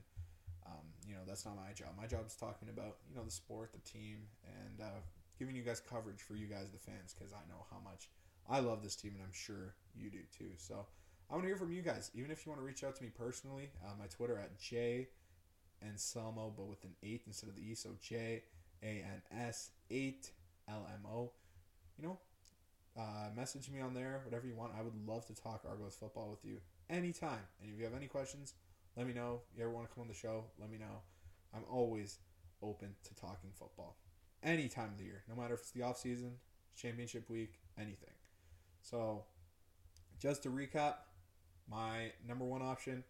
um, 0.70 0.86
you 1.06 1.14
know, 1.14 1.20
that's 1.26 1.44
not 1.44 1.56
my 1.56 1.72
job. 1.74 1.88
My 1.98 2.06
job 2.06 2.26
is 2.26 2.34
talking 2.34 2.68
about 2.68 2.96
you 3.08 3.16
know 3.16 3.24
the 3.24 3.30
sport, 3.30 3.72
the 3.72 3.90
team, 3.90 4.18
and 4.44 4.80
uh, 4.80 5.00
giving 5.38 5.56
you 5.56 5.62
guys 5.62 5.80
coverage 5.80 6.20
for 6.20 6.34
you 6.34 6.46
guys, 6.46 6.70
the 6.70 6.78
fans, 6.78 7.14
because 7.16 7.32
I 7.32 7.42
know 7.48 7.66
how 7.70 7.78
much 7.82 8.08
I 8.48 8.60
love 8.60 8.82
this 8.82 8.96
team, 8.96 9.12
and 9.14 9.22
I'm 9.22 9.32
sure 9.32 9.74
you 9.94 10.10
do 10.10 10.20
too. 10.36 10.50
So 10.56 10.86
I 11.30 11.34
want 11.34 11.44
to 11.44 11.48
hear 11.48 11.56
from 11.56 11.72
you 11.72 11.82
guys. 11.82 12.10
Even 12.14 12.30
if 12.30 12.44
you 12.44 12.50
want 12.50 12.60
to 12.60 12.66
reach 12.66 12.84
out 12.84 12.96
to 12.96 13.02
me 13.02 13.10
personally, 13.16 13.70
uh, 13.84 13.92
my 13.98 14.06
Twitter 14.06 14.38
at 14.38 14.58
J 14.58 15.08
and 15.82 15.96
Selmo, 15.96 16.52
but 16.56 16.68
with 16.68 16.84
an 16.84 16.94
eight 17.02 17.22
instead 17.26 17.48
of 17.48 17.56
the 17.56 17.62
E. 17.62 17.74
So 17.74 17.90
J 18.00 18.42
A 18.82 18.86
N 18.86 19.22
S 19.36 19.70
eight 19.90 20.30
L 20.68 20.86
M 20.92 21.06
O. 21.10 21.32
You 21.98 22.08
know, 22.08 22.18
uh, 22.98 23.28
message 23.36 23.70
me 23.70 23.80
on 23.80 23.94
there, 23.94 24.20
whatever 24.24 24.46
you 24.46 24.54
want. 24.54 24.72
I 24.78 24.82
would 24.82 24.94
love 25.06 25.26
to 25.26 25.34
talk 25.34 25.64
Argos 25.68 25.94
football 25.94 26.30
with 26.30 26.44
you 26.44 26.58
anytime. 26.88 27.46
And 27.60 27.70
if 27.72 27.78
you 27.78 27.84
have 27.84 27.94
any 27.94 28.06
questions, 28.06 28.54
let 28.96 29.06
me 29.06 29.12
know. 29.12 29.40
You 29.56 29.62
ever 29.62 29.72
want 29.72 29.88
to 29.88 29.94
come 29.94 30.02
on 30.02 30.08
the 30.08 30.14
show? 30.14 30.44
Let 30.58 30.70
me 30.70 30.78
know. 30.78 31.02
I'm 31.54 31.64
always 31.70 32.18
open 32.62 32.94
to 33.04 33.14
talking 33.14 33.50
football 33.58 33.96
any 34.42 34.68
time 34.68 34.90
of 34.92 34.98
the 34.98 35.04
year, 35.04 35.22
no 35.28 35.34
matter 35.34 35.54
if 35.54 35.60
it's 35.60 35.70
the 35.70 35.82
off 35.82 35.98
season, 35.98 36.32
championship 36.76 37.28
week, 37.28 37.60
anything. 37.78 38.14
So, 38.82 39.24
just 40.18 40.42
to 40.44 40.50
recap, 40.50 40.94
my 41.70 42.12
number 42.26 42.44
one 42.44 42.62
option, 42.62 43.04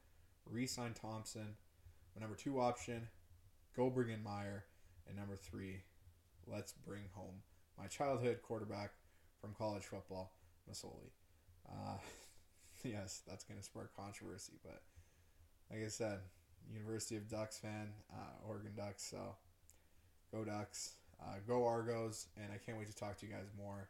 re-sign 0.47 0.95
Thompson. 0.95 1.55
My 2.16 2.21
number 2.21 2.37
two 2.37 2.61
option, 2.61 3.09
go 3.77 3.88
bring 3.88 4.11
in 4.11 4.21
Maier, 4.21 4.62
and 5.07 5.16
number 5.16 5.37
three, 5.37 5.83
let's 6.47 6.73
bring 6.73 7.03
home 7.12 7.43
my 7.79 7.87
childhood 7.87 8.40
quarterback 8.43 8.90
from 9.40 9.55
college 9.55 9.85
football, 9.85 10.33
Masoli. 10.71 11.11
Uh, 11.69 11.97
yes, 12.85 13.23
that's 13.27 13.45
going 13.45 13.59
to 13.59 13.64
spark 13.64 13.95
controversy, 13.97 14.55
but 14.64 14.83
like 15.70 15.85
I 15.85 15.88
said, 15.88 16.18
University 16.72 17.16
of 17.16 17.28
Ducks 17.28 17.59
fan, 17.59 17.88
uh, 18.12 18.48
Oregon 18.48 18.72
Ducks. 18.76 19.02
So 19.02 19.37
go 20.33 20.44
Ducks, 20.44 20.94
uh, 21.20 21.37
go 21.46 21.66
Argos, 21.66 22.26
and 22.37 22.52
I 22.52 22.59
can't 22.59 22.78
wait 22.78 22.88
to 22.88 22.96
talk 22.96 23.16
to 23.18 23.26
you 23.26 23.33
guys 23.33 23.46
more 23.56 23.88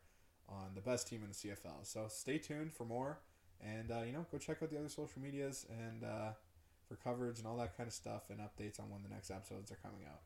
on 0.48 0.74
the 0.74 0.80
best 0.80 1.08
team 1.08 1.22
in 1.22 1.28
the 1.28 1.34
CFL. 1.34 1.84
So 1.84 2.06
stay 2.08 2.38
tuned 2.38 2.72
for 2.72 2.84
more, 2.84 3.20
and 3.60 3.90
uh, 3.90 4.02
you 4.06 4.12
know, 4.12 4.26
go 4.30 4.38
check 4.38 4.62
out 4.62 4.70
the 4.70 4.78
other 4.78 4.88
social 4.88 5.20
medias 5.22 5.66
and 5.70 6.04
uh, 6.04 6.32
for 6.88 6.96
coverage 6.96 7.38
and 7.38 7.46
all 7.46 7.56
that 7.56 7.76
kind 7.76 7.86
of 7.86 7.94
stuff 7.94 8.30
and 8.30 8.40
updates 8.40 8.80
on 8.80 8.90
when 8.90 9.02
the 9.02 9.08
next 9.08 9.30
episodes 9.30 9.70
are 9.70 9.78
coming 9.82 10.00
out. 10.06 10.20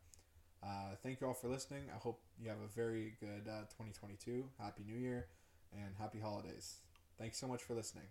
Uh, 0.63 0.97
thank 1.03 1.21
you 1.21 1.27
all 1.27 1.35
for 1.35 1.49
listening. 1.49 1.83
I 1.95 1.99
hope 1.99 2.23
you 2.41 2.49
have 2.49 2.61
a 2.65 2.75
very 2.75 3.17
good 3.21 3.47
uh, 3.47 3.69
2022. 3.77 4.47
Happy 4.59 4.83
New 4.87 4.97
Year 4.97 5.27
and 5.75 5.95
happy 5.99 6.21
holidays. 6.21 6.77
Thanks 7.19 7.39
so 7.39 7.47
much 7.47 7.63
for 7.63 7.75
listening. 7.75 8.07